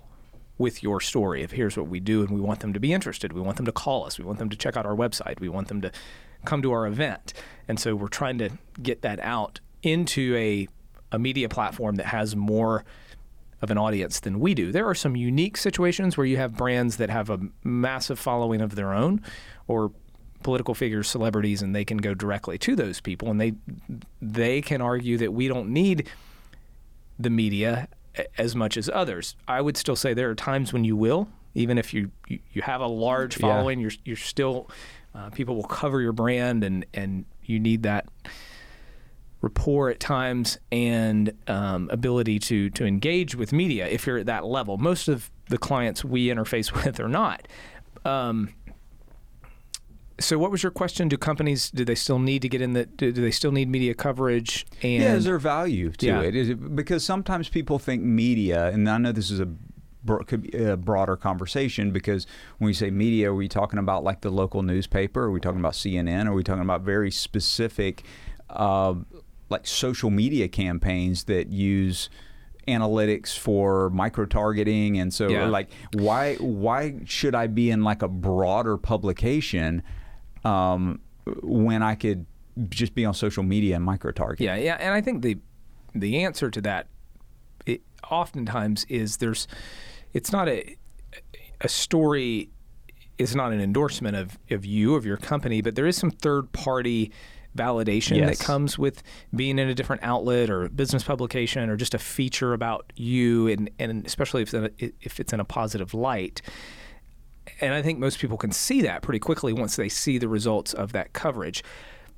with 0.58 0.82
your 0.82 1.00
story. 1.00 1.42
Of 1.42 1.52
here's 1.52 1.76
what 1.76 1.88
we 1.88 2.00
do 2.00 2.22
and 2.22 2.30
we 2.30 2.40
want 2.40 2.60
them 2.60 2.72
to 2.72 2.80
be 2.80 2.92
interested 2.92 3.32
we 3.32 3.40
want 3.40 3.56
them 3.56 3.66
to 3.66 3.72
call 3.72 4.06
us 4.06 4.18
we 4.18 4.24
want 4.24 4.38
them 4.38 4.48
to 4.48 4.56
check 4.56 4.76
out 4.76 4.86
our 4.86 4.96
website 4.96 5.38
we 5.40 5.48
want 5.48 5.68
them 5.68 5.82
to 5.82 5.92
come 6.46 6.62
to 6.62 6.72
our 6.72 6.86
event. 6.86 7.34
And 7.68 7.78
so 7.78 7.94
we're 7.94 8.08
trying 8.08 8.38
to 8.38 8.50
get 8.82 9.02
that 9.02 9.20
out 9.20 9.60
into 9.82 10.34
a, 10.36 10.68
a 11.12 11.18
media 11.18 11.48
platform 11.50 11.96
that 11.96 12.06
has 12.06 12.34
more 12.34 12.84
of 13.60 13.70
an 13.70 13.78
audience 13.78 14.20
than 14.20 14.40
we 14.40 14.54
do. 14.54 14.72
There 14.72 14.88
are 14.88 14.94
some 14.94 15.16
unique 15.16 15.56
situations 15.56 16.16
where 16.16 16.26
you 16.26 16.36
have 16.36 16.56
brands 16.56 16.96
that 16.96 17.10
have 17.10 17.28
a 17.28 17.40
massive 17.64 18.18
following 18.18 18.60
of 18.60 18.74
their 18.74 18.92
own 18.94 19.22
or 19.66 19.92
political 20.42 20.74
figures 20.74 21.08
celebrities 21.08 21.62
and 21.62 21.74
they 21.74 21.84
can 21.84 21.96
go 21.96 22.14
directly 22.14 22.58
to 22.58 22.76
those 22.76 23.00
people 23.00 23.30
and 23.30 23.40
they 23.40 23.54
they 24.20 24.60
can 24.60 24.80
argue 24.80 25.16
that 25.16 25.32
we 25.32 25.48
don't 25.48 25.68
need 25.68 26.06
the 27.18 27.30
media 27.30 27.88
as 28.38 28.54
much 28.56 28.76
as 28.76 28.88
others. 28.92 29.36
I 29.48 29.60
would 29.60 29.76
still 29.76 29.96
say 29.96 30.14
there 30.14 30.30
are 30.30 30.34
times 30.34 30.72
when 30.72 30.84
you 30.84 30.96
will, 30.96 31.28
even 31.54 31.78
if 31.78 31.92
you 31.94 32.10
you, 32.28 32.38
you 32.52 32.62
have 32.62 32.80
a 32.80 32.86
large 32.86 33.36
Yeah. 33.38 33.48
following, 33.48 33.80
you're 33.80 33.92
you're 34.04 34.16
still 34.16 34.68
uh, 35.14 35.30
people 35.30 35.56
will 35.56 35.64
cover 35.64 36.00
your 36.00 36.12
brand 36.12 36.62
and 36.64 36.84
and 36.94 37.24
you 37.44 37.58
need 37.60 37.82
that 37.84 38.06
rapport 39.42 39.90
at 39.90 40.00
times 40.00 40.58
and 40.72 41.32
um, 41.46 41.88
ability 41.92 42.38
to 42.38 42.70
to 42.70 42.84
engage 42.86 43.34
with 43.34 43.52
media 43.52 43.86
if 43.86 44.06
you're 44.06 44.18
at 44.18 44.26
that 44.26 44.44
level. 44.44 44.76
Most 44.78 45.08
of 45.08 45.30
the 45.48 45.58
clients 45.58 46.04
we 46.04 46.26
interface 46.28 46.72
with 46.84 46.98
are 47.00 47.08
not. 47.08 47.46
Um, 48.04 48.50
so, 50.18 50.38
what 50.38 50.50
was 50.50 50.62
your 50.62 50.72
question? 50.72 51.08
Do 51.08 51.16
companies 51.18 51.70
do 51.70 51.84
they 51.84 51.94
still 51.94 52.18
need 52.18 52.42
to 52.42 52.48
get 52.48 52.60
in 52.62 52.72
the? 52.72 52.86
Do, 52.86 53.12
do 53.12 53.20
they 53.20 53.30
still 53.30 53.52
need 53.52 53.68
media 53.68 53.94
coverage? 53.94 54.66
And 54.82 55.02
yeah, 55.02 55.14
is 55.14 55.24
there 55.24 55.38
value 55.38 55.90
to 55.90 56.06
Yeah. 56.06 56.22
it? 56.22 56.34
Is 56.34 56.48
it? 56.50 56.74
Because 56.74 57.04
sometimes 57.04 57.48
people 57.48 57.78
think 57.78 58.02
media, 58.02 58.68
and 58.68 58.88
I 58.88 58.96
know 58.98 59.12
this 59.12 59.30
is 59.30 59.40
a 59.40 59.48
could 60.26 60.42
be 60.42 60.56
a 60.56 60.76
broader 60.76 61.16
conversation 61.16 61.90
because 61.90 62.28
when 62.58 62.66
we 62.66 62.72
say 62.72 62.90
media, 62.92 63.30
are 63.30 63.34
we 63.34 63.48
talking 63.48 63.78
about 63.80 64.04
like 64.04 64.20
the 64.20 64.30
local 64.30 64.62
newspaper? 64.62 65.24
Are 65.24 65.30
we 65.32 65.40
talking 65.40 65.58
about 65.58 65.72
CNN? 65.72 66.26
Are 66.26 66.32
we 66.32 66.44
talking 66.44 66.62
about 66.62 66.82
very 66.82 67.10
specific, 67.10 68.04
uh, 68.48 68.94
like 69.50 69.66
social 69.66 70.10
media 70.10 70.46
campaigns 70.48 71.24
that 71.24 71.48
use 71.48 72.08
analytics 72.68 73.36
for 73.36 73.90
micro 73.90 74.26
targeting 74.26 74.98
and 74.98 75.12
so 75.14 75.28
Yeah. 75.28 75.46
like 75.48 75.70
why 75.94 76.34
why 76.36 76.96
should 77.04 77.34
I 77.34 77.46
be 77.46 77.70
in 77.70 77.84
like 77.84 78.02
a 78.02 78.08
broader 78.08 78.76
publication 78.76 79.82
um, 80.46 81.00
when 81.42 81.82
I 81.82 81.94
could 81.94 82.26
just 82.68 82.94
be 82.94 83.04
on 83.04 83.14
social 83.14 83.42
media 83.42 83.76
and 83.76 83.84
micro 83.84 84.12
target 84.12 84.40
Yeah, 84.44 84.56
yeah, 84.56 84.76
and 84.80 84.94
I 84.94 85.00
think 85.00 85.22
the 85.22 85.38
the 85.94 86.24
answer 86.24 86.50
to 86.50 86.60
that, 86.60 86.86
it, 87.64 87.80
oftentimes 88.10 88.84
is 88.88 89.16
there's, 89.16 89.48
it's 90.12 90.30
not 90.32 90.48
a 90.48 90.76
a 91.62 91.68
story 91.68 92.50
is 93.18 93.34
not 93.34 93.50
an 93.52 93.60
endorsement 93.60 94.14
of 94.16 94.38
of 94.50 94.64
you 94.64 94.94
of 94.94 95.06
your 95.06 95.16
company, 95.16 95.62
but 95.62 95.74
there 95.74 95.86
is 95.86 95.96
some 95.96 96.10
third 96.10 96.52
party 96.52 97.10
validation 97.56 98.16
Yes. 98.18 98.38
that 98.38 98.44
comes 98.44 98.78
with 98.78 99.02
being 99.34 99.58
in 99.58 99.68
a 99.70 99.74
different 99.74 100.02
outlet 100.02 100.50
or 100.50 100.68
business 100.68 101.02
publication 101.02 101.70
or 101.70 101.76
just 101.76 101.94
a 101.94 101.98
feature 101.98 102.52
about 102.52 102.92
you 102.96 103.48
and 103.48 103.70
and 103.78 104.04
especially 104.06 104.42
if 104.42 104.52
it's 104.52 104.54
in 104.54 104.64
a, 104.66 104.92
if 105.00 105.18
it's 105.18 105.32
in 105.32 105.40
a 105.40 105.44
positive 105.44 105.94
light 105.94 106.42
and 107.60 107.74
I 107.74 107.82
think 107.82 107.98
most 107.98 108.18
people 108.18 108.36
can 108.36 108.52
see 108.52 108.82
that 108.82 109.02
pretty 109.02 109.18
quickly 109.18 109.52
once 109.52 109.76
they 109.76 109.88
see 109.88 110.18
the 110.18 110.28
results 110.28 110.72
of 110.74 110.92
that 110.92 111.12
coverage. 111.12 111.62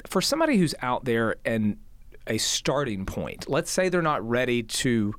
For 0.07 0.21
somebody 0.21 0.57
who's 0.59 0.75
out 0.81 1.05
there 1.05 1.37
and 1.45 1.77
a 2.27 2.39
starting 2.39 3.07
point, 3.07 3.49
let's 3.49 3.71
say 3.71 3.89
they're 3.89 4.03
not 4.03 4.27
ready 4.27 4.63
to 4.63 5.15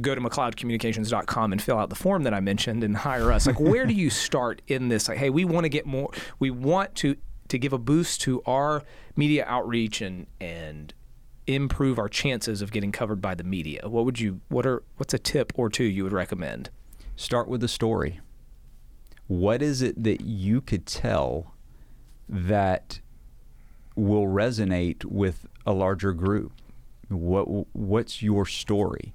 go 0.00 0.14
to 0.14 0.20
McLeodCommunications.com 0.20 1.52
and 1.52 1.60
fill 1.60 1.78
out 1.78 1.88
the 1.88 1.96
form 1.96 2.22
that 2.22 2.34
I 2.34 2.40
mentioned 2.40 2.84
and 2.84 2.96
hire 2.96 3.32
us. 3.32 3.46
Like, 3.46 3.58
where 3.58 3.86
do 3.86 3.92
you 3.94 4.10
start 4.10 4.62
in 4.68 4.88
this? 4.88 5.08
Like, 5.08 5.18
hey, 5.18 5.30
we 5.30 5.44
want 5.44 5.64
to 5.64 5.68
get 5.68 5.86
more. 5.86 6.10
We 6.38 6.50
want 6.50 6.94
to 6.96 7.16
to 7.48 7.58
give 7.58 7.72
a 7.72 7.78
boost 7.78 8.20
to 8.20 8.40
our 8.46 8.84
media 9.16 9.44
outreach 9.46 10.00
and 10.00 10.26
and 10.40 10.94
improve 11.46 11.98
our 11.98 12.08
chances 12.08 12.62
of 12.62 12.70
getting 12.70 12.92
covered 12.92 13.20
by 13.20 13.34
the 13.34 13.42
media. 13.42 13.88
What 13.88 14.04
would 14.04 14.20
you? 14.20 14.40
What 14.48 14.66
are? 14.66 14.82
What's 14.96 15.14
a 15.14 15.18
tip 15.18 15.52
or 15.56 15.68
two 15.68 15.84
you 15.84 16.04
would 16.04 16.12
recommend? 16.12 16.70
Start 17.16 17.48
with 17.48 17.60
the 17.60 17.68
story. 17.68 18.20
What 19.30 19.62
is 19.62 19.80
it 19.80 20.02
that 20.02 20.22
you 20.22 20.60
could 20.60 20.86
tell 20.86 21.54
that 22.28 22.98
will 23.94 24.26
resonate 24.26 25.04
with 25.04 25.46
a 25.64 25.72
larger 25.72 26.12
group? 26.12 26.50
What 27.08 27.44
what's 27.72 28.22
your 28.22 28.44
story? 28.44 29.14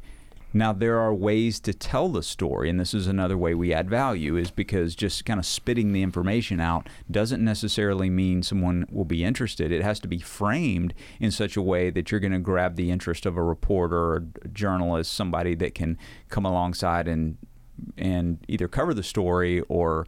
Now 0.53 0.71
there 0.71 0.99
are 0.99 1.13
ways 1.13 1.59
to 1.59 1.73
tell 1.73 2.07
the 2.07 2.23
story, 2.23 2.69
and 2.69 2.79
this 2.79 2.93
is 2.93 3.07
another 3.07 3.37
way 3.37 3.53
we 3.53 3.73
add 3.73 3.89
value 3.89 4.37
is 4.37 4.51
because 4.51 4.95
just 4.95 5.25
kind 5.25 5.37
of 5.37 5.45
spitting 5.45 5.91
the 5.91 6.01
information 6.01 6.61
out 6.61 6.87
doesn't 7.11 7.43
necessarily 7.43 8.09
mean 8.09 8.41
someone 8.41 8.85
will 8.89 9.03
be 9.03 9.21
interested. 9.21 9.69
It 9.69 9.83
has 9.83 9.99
to 9.99 10.07
be 10.07 10.19
framed 10.19 10.93
in 11.19 11.29
such 11.29 11.57
a 11.57 11.61
way 11.61 11.89
that 11.89 12.09
you're 12.09 12.21
going 12.21 12.31
to 12.31 12.39
grab 12.39 12.77
the 12.77 12.89
interest 12.89 13.25
of 13.25 13.35
a 13.35 13.43
reporter 13.43 13.97
or 13.97 14.27
a 14.45 14.47
journalist, 14.47 15.11
somebody 15.11 15.55
that 15.55 15.75
can 15.75 15.97
come 16.29 16.45
alongside 16.45 17.09
and 17.09 17.37
and 17.97 18.39
either 18.47 18.67
cover 18.67 18.93
the 18.93 19.03
story 19.03 19.61
or 19.61 20.05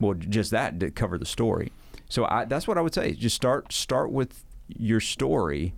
well 0.00 0.14
just 0.14 0.50
that 0.50 0.80
to 0.80 0.90
cover 0.90 1.18
the 1.18 1.26
story. 1.26 1.72
So 2.08 2.26
I, 2.26 2.44
that's 2.44 2.68
what 2.68 2.76
I 2.78 2.80
would 2.80 2.94
say. 2.94 3.12
Just 3.12 3.36
start 3.36 3.72
start 3.72 4.10
with 4.10 4.44
your 4.68 5.00
story 5.00 5.74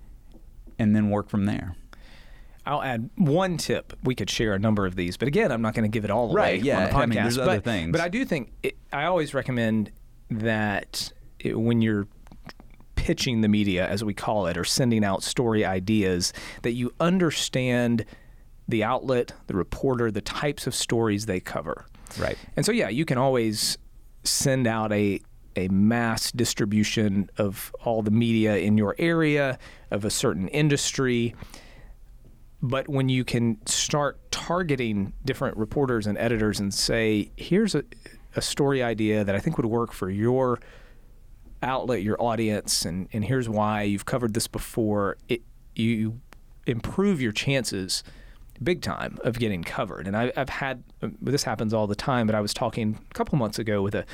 and 0.79 0.95
then 0.95 1.11
work 1.11 1.29
from 1.29 1.47
there. 1.47 1.77
I'll 2.67 2.83
add 2.83 3.11
one 3.17 3.59
tip. 3.59 3.93
We 4.05 4.15
could 4.15 4.31
share 4.31 4.55
a 4.55 4.59
number 4.59 4.87
of 4.87 4.97
these, 4.97 5.17
but 5.17 5.29
again, 5.29 5.53
I'm 5.53 5.61
not 5.61 5.75
going 5.75 5.85
to 5.85 5.95
give 5.95 6.05
it 6.05 6.11
all 6.11 6.31
away 6.31 6.35
Right, 6.35 6.63
yeah. 6.63 6.79
on 6.79 6.83
the 6.85 6.91
podcast. 6.91 7.03
I 7.03 7.07
mean, 7.07 7.23
there's 7.23 7.37
but, 7.37 7.49
other 7.49 7.61
things. 7.61 7.93
But 7.93 8.01
I 8.01 8.09
do 8.09 8.25
think 8.25 8.53
it, 8.63 8.77
I 8.93 9.05
always 9.05 9.35
recommend 9.35 9.93
that 10.31 11.13
it, 11.39 11.59
when 11.59 11.83
you're 11.83 12.09
pitching 12.97 13.43
the 13.43 13.49
media, 13.49 13.87
as 13.87 14.03
we 14.03 14.15
call 14.15 14.47
it, 14.47 14.57
or 14.57 14.65
sending 14.65 15.05
out 15.05 15.23
story 15.23 15.63
ideas, 15.65 16.33
that 16.63 16.73
you 16.73 16.91
understand 17.01 18.07
the 18.69 18.85
outlet, 18.85 19.33
the 19.47 19.55
reporter, 19.55 20.11
the 20.11 20.21
types 20.21 20.67
of 20.67 20.75
stories 20.75 21.27
they 21.27 21.41
cover. 21.41 21.87
Right. 22.19 22.39
And 22.57 22.65
so, 22.65 22.73
yeah, 22.73 22.89
you 22.89 23.05
can 23.05 23.19
always 23.19 23.79
send 24.23 24.67
out 24.67 24.93
a 24.93 25.21
a 25.57 25.69
mass 25.69 26.33
distribution 26.33 27.31
of 27.39 27.73
all 27.85 28.03
the 28.03 28.11
media 28.11 28.57
in 28.57 28.77
your 28.77 28.97
area 28.99 29.57
of 29.91 30.05
a 30.05 30.11
certain 30.11 30.49
industry. 30.49 31.35
But 32.61 32.89
when 32.89 33.09
you 33.09 33.25
can 33.25 33.65
start 33.67 34.31
targeting 34.33 35.13
different 35.25 35.57
reporters 35.57 36.07
and 36.07 36.17
editors 36.19 36.61
and 36.61 36.73
say, 36.73 37.31
here's 37.37 37.75
a, 37.75 37.85
a 38.35 38.43
story 38.43 38.83
idea 38.83 39.23
that 39.23 39.35
I 39.35 39.39
think 39.39 39.57
would 39.57 39.67
work 39.67 39.93
for 39.93 40.11
your 40.11 40.59
outlet, 41.63 42.03
your 42.03 42.21
audience, 42.21 42.85
and, 42.85 43.09
and 43.13 43.25
here's 43.25 43.49
why 43.49 43.83
you've 43.83 44.07
covered 44.07 44.35
this 44.35 44.49
before, 44.49 45.19
it, 45.29 45.43
you 45.77 46.21
improve 46.67 47.21
your 47.21 47.33
chances 47.33 48.03
big 48.63 48.83
time 48.83 49.19
of 49.25 49.39
getting 49.39 49.63
covered. 49.63 50.07
And 50.07 50.17
I, 50.17 50.33
have 50.37 50.49
had 50.49 50.83
uh, 51.03 51.09
this 51.21 51.45
happens 51.45 51.75
all 51.75 51.87
the 51.87 51.95
time, 51.95 52.27
but 52.27 52.35
I 52.35 52.41
was 52.41 52.55
talking 52.55 52.99
a 53.11 53.15
couple 53.15 53.39
months 53.39 53.59
ago 53.59 53.83
with 53.83 53.95
a 53.95 54.05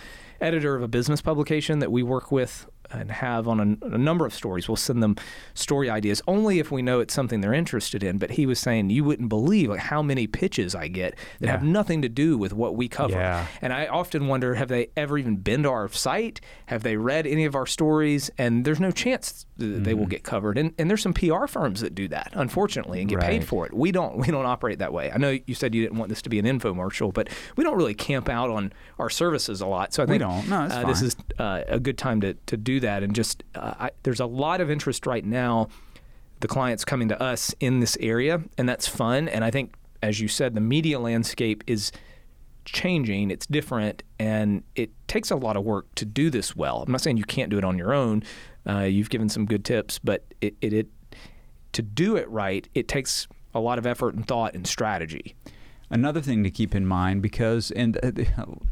editor 0.41 0.75
of 0.75 0.83
a 0.83 0.89
business 0.89 1.21
publication 1.21 1.81
that 1.81 1.93
we 1.93 2.03
work 2.03 2.33
with 2.33 2.67
and 2.93 3.11
have 3.11 3.49
on 3.49 3.79
a, 3.83 3.87
a, 3.87 3.99
number 3.99 4.27
of 4.27 4.35
stories. 4.35 4.69
We'll 4.69 4.77
send 4.77 5.03
them 5.03 5.17
story 5.55 5.89
ideas 5.89 6.23
only 6.27 6.59
if 6.59 6.71
we 6.71 6.83
know 6.83 7.01
it's 7.01 7.15
something 7.15 7.41
they're 7.41 7.55
interested 7.55 8.03
in. 8.03 8.19
But 8.19 8.33
he 8.33 8.47
was 8.47 8.59
saying 8.59 8.91
you 8.91 9.05
wouldn't 9.05 9.29
believe 9.29 9.71
like 9.71 9.81
how 9.81 10.03
many 10.03 10.27
pitches 10.27 10.75
I 10.75 10.89
get 10.89 11.17
that 11.41 11.47
yeah. 11.47 11.53
have 11.53 11.63
nothing 11.63 12.03
to 12.03 12.09
do 12.09 12.37
with 12.37 12.53
what 12.53 12.77
we 12.77 12.89
cover. 12.89 13.15
Yeah. 13.15 13.47
And 13.61 13.73
I 13.73 13.87
often 13.87 14.27
wonder 14.27 14.55
have 14.55 14.69
they 14.69 14.91
ever 14.97 15.19
even 15.19 15.37
been 15.37 15.63
to 15.63 15.71
our 15.71 15.89
site? 15.89 16.41
Have 16.67 16.83
they 16.83 16.97
read 16.97 17.27
any 17.27 17.45
of 17.45 17.55
our 17.55 17.67
stories? 17.67 18.31
And 18.39 18.65
there's 18.65 18.81
no 18.81 18.91
chance 18.91 19.47
mm-hmm. 19.59 19.83
they 19.83 19.95
will 19.95 20.03
mm-hmm. 20.03 20.11
get 20.11 20.23
covered. 20.25 20.59
And 20.59 20.75
and 20.79 20.91
there's 20.91 21.03
some 21.03 21.15
PR 21.15 21.47
firms 21.47 21.81
that 21.81 21.95
do 21.95 22.09
that, 22.09 22.33
unfortunately, 22.35 23.01
and 23.01 23.09
get 23.09 23.19
right. 23.19 23.27
paid 23.27 23.45
for 23.45 23.67
it. 23.67 23.73
We 23.73 23.93
don't 23.93 24.17
we 24.17 24.27
don't 24.27 24.47
operate 24.47 24.79
that 24.79 24.93
way. 24.93 25.11
I 25.11 25.19
know 25.19 25.39
you 25.47 25.55
said 25.55 25.75
you 25.75 25.83
didn't 25.83 25.99
want 25.99 26.09
this 26.09 26.23
to 26.23 26.31
be 26.31 26.39
an 26.39 26.47
infomercial, 26.47 27.13
but 27.13 27.29
we 27.57 27.65
don't 27.65 27.77
really 27.77 27.95
camp 27.95 28.29
out 28.29 28.51
on 28.51 28.73
our 28.99 29.11
services 29.11 29.61
a 29.61 29.67
lot. 29.67 29.93
So 29.95 30.03
I 30.03 30.07
think 30.07 30.13
we 30.13 30.19
don't. 30.19 30.49
No, 30.49 30.63
uh, 30.63 30.87
this 30.87 31.03
is 31.03 31.17
uh, 31.39 31.63
a 31.69 31.79
good 31.79 31.99
time 31.99 32.21
to 32.23 32.35
to 32.35 32.57
do 32.57 32.80
that 32.81 33.03
and 33.03 33.15
just 33.15 33.43
uh, 33.55 33.75
I, 33.79 33.91
there's 34.03 34.21
a 34.21 34.27
lot 34.27 34.61
of 34.61 34.71
interest 34.71 35.07
right 35.07 35.25
now. 35.25 35.69
The 36.41 36.49
clients 36.49 36.85
coming 36.85 37.09
to 37.09 37.23
us 37.23 37.55
in 37.61 37.81
this 37.81 37.99
area, 38.01 38.43
and 38.57 38.69
that's 38.69 38.89
fun. 38.89 39.29
And 39.29 39.45
I 39.45 39.51
think, 39.51 39.75
as 40.03 40.21
you 40.21 40.29
said, 40.29 40.55
the 40.55 40.61
media 40.61 40.99
landscape 40.99 41.63
is 41.67 41.93
changing. 42.65 43.31
It's 43.31 43.47
different, 43.47 44.03
and 44.19 44.63
it 44.75 44.91
takes 45.07 45.31
a 45.31 45.37
lot 45.37 45.57
of 45.57 45.65
work 45.65 45.95
to 45.97 46.05
do 46.05 46.31
this 46.31 46.57
well. 46.57 46.83
I'm 46.83 46.93
not 46.93 47.03
saying 47.03 47.19
you 47.19 47.25
can't 47.25 47.51
do 47.51 47.59
it 47.59 47.65
on 47.65 47.77
your 47.77 47.93
own. 47.93 48.23
Uh, 48.67 48.81
you've 48.81 49.11
given 49.11 49.29
some 49.29 49.45
good 49.45 49.65
tips, 49.65 49.99
but 49.99 50.25
it, 50.41 50.55
it, 50.61 50.73
it 50.73 50.89
to 51.73 51.83
do 51.83 52.17
it 52.17 52.29
right, 52.29 52.69
it 52.75 52.89
takes 52.89 53.29
a 53.55 53.61
lot 53.61 53.79
of 53.79 53.87
effort 53.87 54.15
and 54.15 54.27
thought 54.27 54.55
and 54.55 54.67
strategy. 54.67 55.35
Another 55.93 56.21
thing 56.21 56.45
to 56.45 56.51
keep 56.51 56.75
in 56.77 56.87
mind 56.87 57.21
because 57.21 57.73
and 57.73 57.99
uh, 58.03 58.13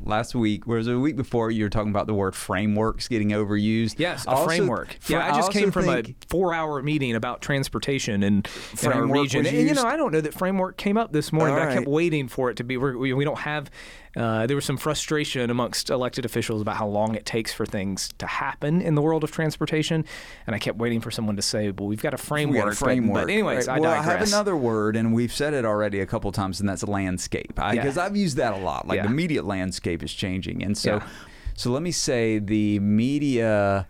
last 0.01 0.37
week, 0.37 0.69
was 0.69 0.87
a 0.87 1.01
week 1.01 1.17
before, 1.17 1.51
you 1.51 1.65
were 1.65 1.69
talking 1.69 1.91
about 1.91 2.07
the 2.07 2.15
word 2.15 2.37
frameworks 2.37 3.09
getting 3.09 3.31
overused. 3.31 3.97
Yes, 3.99 4.25
a 4.25 4.31
also, 4.31 4.47
framework. 4.47 4.97
yeah, 5.09 5.27
I 5.27 5.37
just 5.37 5.51
I 5.51 5.53
came 5.53 5.73
from 5.73 5.89
a 5.89 6.03
four-hour 6.29 6.81
meeting 6.83 7.17
about 7.17 7.43
transportation 7.43 8.23
in, 8.23 8.45
in 8.83 8.93
our 8.93 9.05
region. 9.05 9.47
And, 9.47 9.69
you 9.69 9.75
know, 9.75 9.83
I 9.83 9.97
don't 9.97 10.13
know 10.13 10.21
that 10.21 10.35
framework 10.35 10.77
came 10.77 10.97
up 10.97 11.13
this 11.13 11.33
morning, 11.33 11.55
All 11.55 11.61
but 11.61 11.67
right. 11.67 11.73
I 11.73 11.79
kept 11.79 11.89
waiting 11.89 12.29
for 12.29 12.51
it 12.51 12.57
to 12.59 12.65
be. 12.65 12.77
We, 12.77 13.13
we 13.13 13.25
don't 13.25 13.39
have 13.41 13.69
uh, 14.17 14.47
there 14.47 14.57
was 14.57 14.65
some 14.65 14.77
frustration 14.77 15.51
amongst 15.51 15.91
elected 15.91 16.25
officials 16.25 16.63
about 16.63 16.77
how 16.77 16.87
long 16.87 17.15
it 17.15 17.27
takes 17.27 17.53
for 17.53 17.67
things 17.67 18.11
to 18.19 18.27
happen 18.27 18.81
in 18.81 18.95
the 18.95 19.03
world 19.03 19.23
of 19.25 19.31
transportation, 19.31 20.05
and 20.47 20.57
I 20.57 20.59
kept 20.59 20.79
waiting 20.79 21.01
for 21.01 21.11
someone 21.11 21.37
to 21.37 21.43
say, 21.43 21.71
"Well, 21.71 21.89
we've 21.89 22.03
got 22.03 22.15
a 22.15 22.19
framework." 22.19 22.65
Got 22.65 22.73
a 22.73 22.77
framework. 22.77 23.15
But, 23.15 23.27
but 23.27 23.33
anyways, 23.33 23.69
right. 23.69 23.77
I 23.77 23.81
well, 23.81 23.91
digress. 23.95 24.09
I 24.09 24.19
have 24.19 24.29
another 24.29 24.57
word, 24.57 24.97
and 24.97 25.13
we've 25.13 25.33
said 25.33 25.55
it 25.55 25.65
already 25.65 26.01
a 26.01 26.07
couple 26.07 26.33
times, 26.33 26.61
and 26.61 26.69
that's 26.69 26.83
landscape. 26.87 27.55
Because 27.55 27.97
yeah. 27.97 28.05
I've 28.05 28.17
used 28.17 28.37
that 28.39 28.55
a 28.55 28.59
lot. 28.59 28.89
Like 28.89 28.97
yeah. 28.97 29.03
the 29.05 29.11
media 29.11 29.43
landscape 29.43 30.03
is 30.03 30.13
changing, 30.13 30.63
and 30.63 30.77
so, 30.77 30.97
yeah. 30.97 31.09
so 31.55 31.71
let 31.71 31.83
me 31.83 31.93
say 31.93 32.39
the 32.39 32.79
media. 32.81 33.87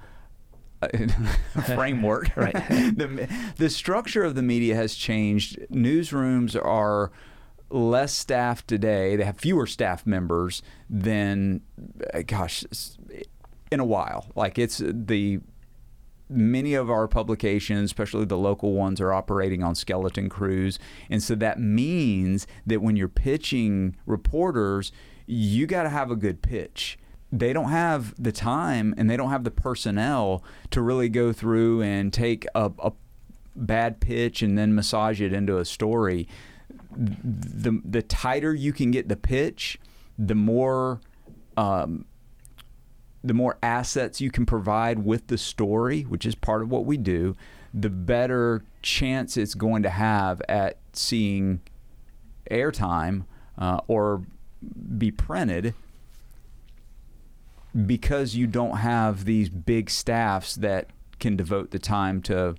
framework. 1.66 2.30
right. 2.36 2.52
the, 2.68 3.28
the 3.56 3.68
structure 3.68 4.22
of 4.22 4.36
the 4.36 4.42
media 4.42 4.76
has 4.76 4.94
changed. 4.94 5.58
Newsrooms 5.72 6.54
are 6.54 7.10
less 7.70 8.14
staff 8.14 8.66
today. 8.66 9.16
They 9.16 9.24
have 9.24 9.38
fewer 9.38 9.66
staff 9.66 10.06
members 10.06 10.62
than, 10.88 11.60
uh, 12.14 12.22
gosh, 12.26 12.64
in 13.70 13.80
a 13.80 13.84
while. 13.84 14.26
Like 14.34 14.58
it's 14.58 14.82
the 14.84 15.40
many 16.30 16.74
of 16.74 16.90
our 16.90 17.08
publications, 17.08 17.84
especially 17.90 18.24
the 18.24 18.36
local 18.36 18.74
ones, 18.74 19.00
are 19.00 19.12
operating 19.12 19.62
on 19.62 19.74
skeleton 19.74 20.28
crews. 20.28 20.78
And 21.10 21.22
so 21.22 21.34
that 21.36 21.58
means 21.58 22.46
that 22.66 22.82
when 22.82 22.96
you're 22.96 23.08
pitching 23.08 23.96
reporters, 24.06 24.92
you 25.26 25.66
got 25.66 25.84
to 25.84 25.88
have 25.88 26.10
a 26.10 26.16
good 26.16 26.42
pitch. 26.42 26.98
They 27.30 27.52
don't 27.52 27.70
have 27.70 28.14
the 28.22 28.32
time 28.32 28.94
and 28.96 29.08
they 29.08 29.16
don't 29.16 29.30
have 29.30 29.44
the 29.44 29.50
personnel 29.50 30.42
to 30.70 30.80
really 30.80 31.08
go 31.10 31.32
through 31.32 31.82
and 31.82 32.12
take 32.12 32.46
a, 32.54 32.72
a 32.78 32.92
bad 33.54 34.00
pitch 34.00 34.40
and 34.40 34.56
then 34.56 34.74
massage 34.74 35.20
it 35.20 35.32
into 35.32 35.58
a 35.58 35.64
story 35.64 36.26
the 36.96 37.80
the 37.84 38.02
tighter 38.02 38.54
you 38.54 38.72
can 38.72 38.90
get 38.90 39.08
the 39.08 39.16
pitch, 39.16 39.78
the 40.18 40.34
more 40.34 41.00
um, 41.56 42.04
the 43.22 43.34
more 43.34 43.58
assets 43.62 44.20
you 44.20 44.30
can 44.30 44.46
provide 44.46 45.04
with 45.04 45.26
the 45.26 45.38
story, 45.38 46.02
which 46.02 46.24
is 46.24 46.34
part 46.34 46.62
of 46.62 46.70
what 46.70 46.84
we 46.84 46.96
do, 46.96 47.36
the 47.74 47.90
better 47.90 48.64
chance 48.82 49.36
it's 49.36 49.54
going 49.54 49.82
to 49.82 49.90
have 49.90 50.40
at 50.48 50.78
seeing 50.92 51.60
airtime 52.50 53.24
uh, 53.58 53.80
or 53.86 54.22
be 54.96 55.10
printed 55.10 55.74
because 57.86 58.34
you 58.34 58.46
don't 58.46 58.78
have 58.78 59.24
these 59.24 59.48
big 59.48 59.90
staffs 59.90 60.54
that 60.56 60.88
can 61.20 61.36
devote 61.36 61.70
the 61.70 61.78
time 61.78 62.22
to 62.22 62.54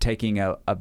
taking 0.00 0.38
a, 0.38 0.56
a, 0.66 0.78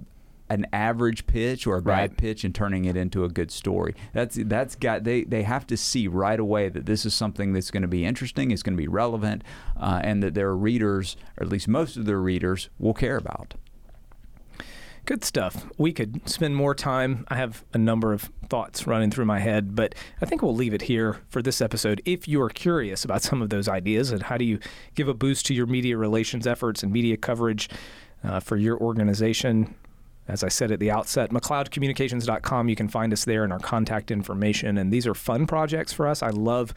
an 0.50 0.66
average 0.72 1.28
pitch 1.28 1.68
or 1.68 1.78
a 1.78 1.82
bad 1.82 2.12
right. 2.12 2.18
pitch 2.18 2.44
and 2.44 2.54
turning 2.54 2.86
it 2.86 2.96
into 2.96 3.24
a 3.24 3.30
good 3.30 3.52
story. 3.52 3.96
That's 4.14 4.38
that's 4.46 4.76
got 4.76 5.04
they 5.04 5.24
they 5.24 5.44
have 5.44 5.68
to 5.68 5.78
see 5.78 6.08
right 6.08 6.40
away 6.40 6.70
that 6.70 6.86
this 6.86 7.06
is 7.06 7.14
something 7.14 7.54
that's 7.54 7.72
going 7.72 7.82
to 7.82 7.88
be 7.88 8.06
interesting, 8.06 8.52
it's 8.52 8.64
going 8.64 8.76
to 8.76 8.82
be 8.82 8.88
relevant, 8.88 9.44
uh, 9.80 10.02
and 10.04 10.24
that 10.24 10.34
their 10.34 10.56
readers, 10.56 11.18
or 11.38 11.44
at 11.44 11.50
least 11.50 11.68
most 11.68 11.98
of 11.98 12.06
their 12.06 12.20
readers, 12.20 12.70
will 12.80 12.94
care 12.94 13.18
about. 13.18 13.56
Good 15.08 15.24
stuff. 15.24 15.66
We 15.78 15.94
could 15.94 16.28
spend 16.28 16.58
more 16.58 16.76
time. 16.76 17.26
I 17.30 17.38
have 17.38 17.64
a 17.74 17.78
number 17.78 18.12
of 18.12 18.30
thoughts 18.50 18.86
running 18.86 19.10
through 19.10 19.24
my 19.24 19.40
head, 19.40 19.74
but 19.74 19.96
I 20.22 20.26
think 20.26 20.42
we'll 20.42 20.54
leave 20.54 20.74
it 20.74 20.82
here 20.82 21.22
for 21.30 21.42
this 21.42 21.62
episode. 21.62 22.02
If 22.04 22.28
you 22.28 22.42
are 22.42 22.50
curious 22.50 23.06
about 23.06 23.22
some 23.22 23.42
of 23.42 23.50
those 23.50 23.70
ideas 23.70 24.12
and 24.12 24.24
how 24.24 24.36
do 24.36 24.44
you 24.44 24.60
give 24.96 25.08
a 25.08 25.14
boost 25.14 25.46
to 25.46 25.54
your 25.54 25.66
media 25.66 25.96
relations 25.96 26.46
efforts 26.46 26.84
and 26.84 26.92
media 26.92 27.16
coverage 27.16 27.70
uh, 28.22 28.42
for 28.42 28.58
your 28.58 28.78
organization, 28.80 29.76
as 30.28 30.44
I 30.44 30.50
said 30.50 30.72
at 30.72 30.80
the 30.80 30.92
outset, 30.92 31.32
McLeodCommunications.com. 31.32 32.70
You 32.70 32.76
can 32.76 32.88
find 32.88 33.14
us 33.14 33.26
there 33.26 33.44
and 33.44 33.54
our 33.54 33.60
contact 33.60 34.12
information. 34.12 34.78
And 34.78 34.92
these 34.92 35.08
are 35.08 35.14
fun 35.14 35.48
projects 35.48 35.94
for 35.94 36.08
us. 36.08 36.22
I 36.22 36.30
love 36.30 36.74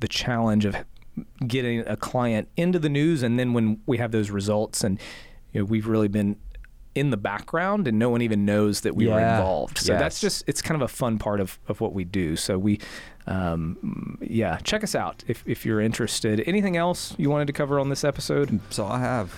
the 0.00 0.08
challenge 0.08 0.64
of 0.64 0.76
getting 1.46 1.80
a 1.86 1.96
client 1.96 2.48
into 2.56 2.78
the 2.78 2.88
news, 2.88 3.22
and 3.22 3.38
then 3.38 3.52
when 3.52 3.80
we 3.86 3.98
have 3.98 4.10
those 4.10 4.30
results, 4.30 4.82
and 4.82 4.98
you 5.52 5.60
know, 5.60 5.64
we've 5.64 5.86
really 5.86 6.08
been 6.08 6.36
in 6.94 7.10
the 7.10 7.16
background 7.16 7.88
and 7.88 7.98
no 7.98 8.08
one 8.08 8.22
even 8.22 8.44
knows 8.44 8.82
that 8.82 8.94
we 8.94 9.06
yeah. 9.06 9.14
were 9.14 9.20
involved. 9.20 9.78
So 9.78 9.92
yes. 9.92 10.00
that's 10.00 10.20
just 10.20 10.44
it's 10.46 10.62
kind 10.62 10.80
of 10.80 10.82
a 10.82 10.92
fun 10.92 11.18
part 11.18 11.40
of, 11.40 11.58
of 11.66 11.80
what 11.80 11.92
we 11.92 12.04
do. 12.04 12.36
So 12.36 12.56
we 12.56 12.80
um, 13.26 14.18
yeah, 14.20 14.58
check 14.58 14.84
us 14.84 14.94
out 14.94 15.24
if, 15.26 15.42
if 15.46 15.64
you're 15.64 15.80
interested. 15.80 16.42
Anything 16.46 16.76
else 16.76 17.14
you 17.18 17.30
wanted 17.30 17.46
to 17.46 17.52
cover 17.52 17.80
on 17.80 17.88
this 17.88 18.04
episode? 18.04 18.60
All 18.78 18.92
I 18.92 19.00
have. 19.00 19.34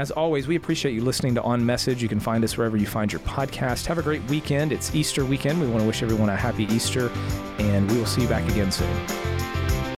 As 0.00 0.10
always, 0.10 0.48
we 0.48 0.56
appreciate 0.56 0.94
you 0.94 1.04
listening 1.04 1.34
to 1.34 1.42
On 1.42 1.66
Message. 1.66 2.02
You 2.02 2.08
can 2.08 2.20
find 2.20 2.42
us 2.42 2.56
wherever 2.56 2.78
you 2.78 2.86
find 2.86 3.12
your 3.12 3.20
podcast. 3.20 3.84
Have 3.84 3.98
a 3.98 4.02
great 4.02 4.24
weekend. 4.30 4.72
It's 4.72 4.94
Easter 4.94 5.26
weekend. 5.26 5.60
We 5.60 5.66
want 5.66 5.80
to 5.80 5.86
wish 5.86 6.02
everyone 6.02 6.30
a 6.30 6.36
happy 6.36 6.64
Easter, 6.72 7.10
and 7.58 7.90
we 7.90 7.98
will 7.98 8.06
see 8.06 8.22
you 8.22 8.28
back 8.28 8.50
again 8.50 8.72
soon. 8.72 8.88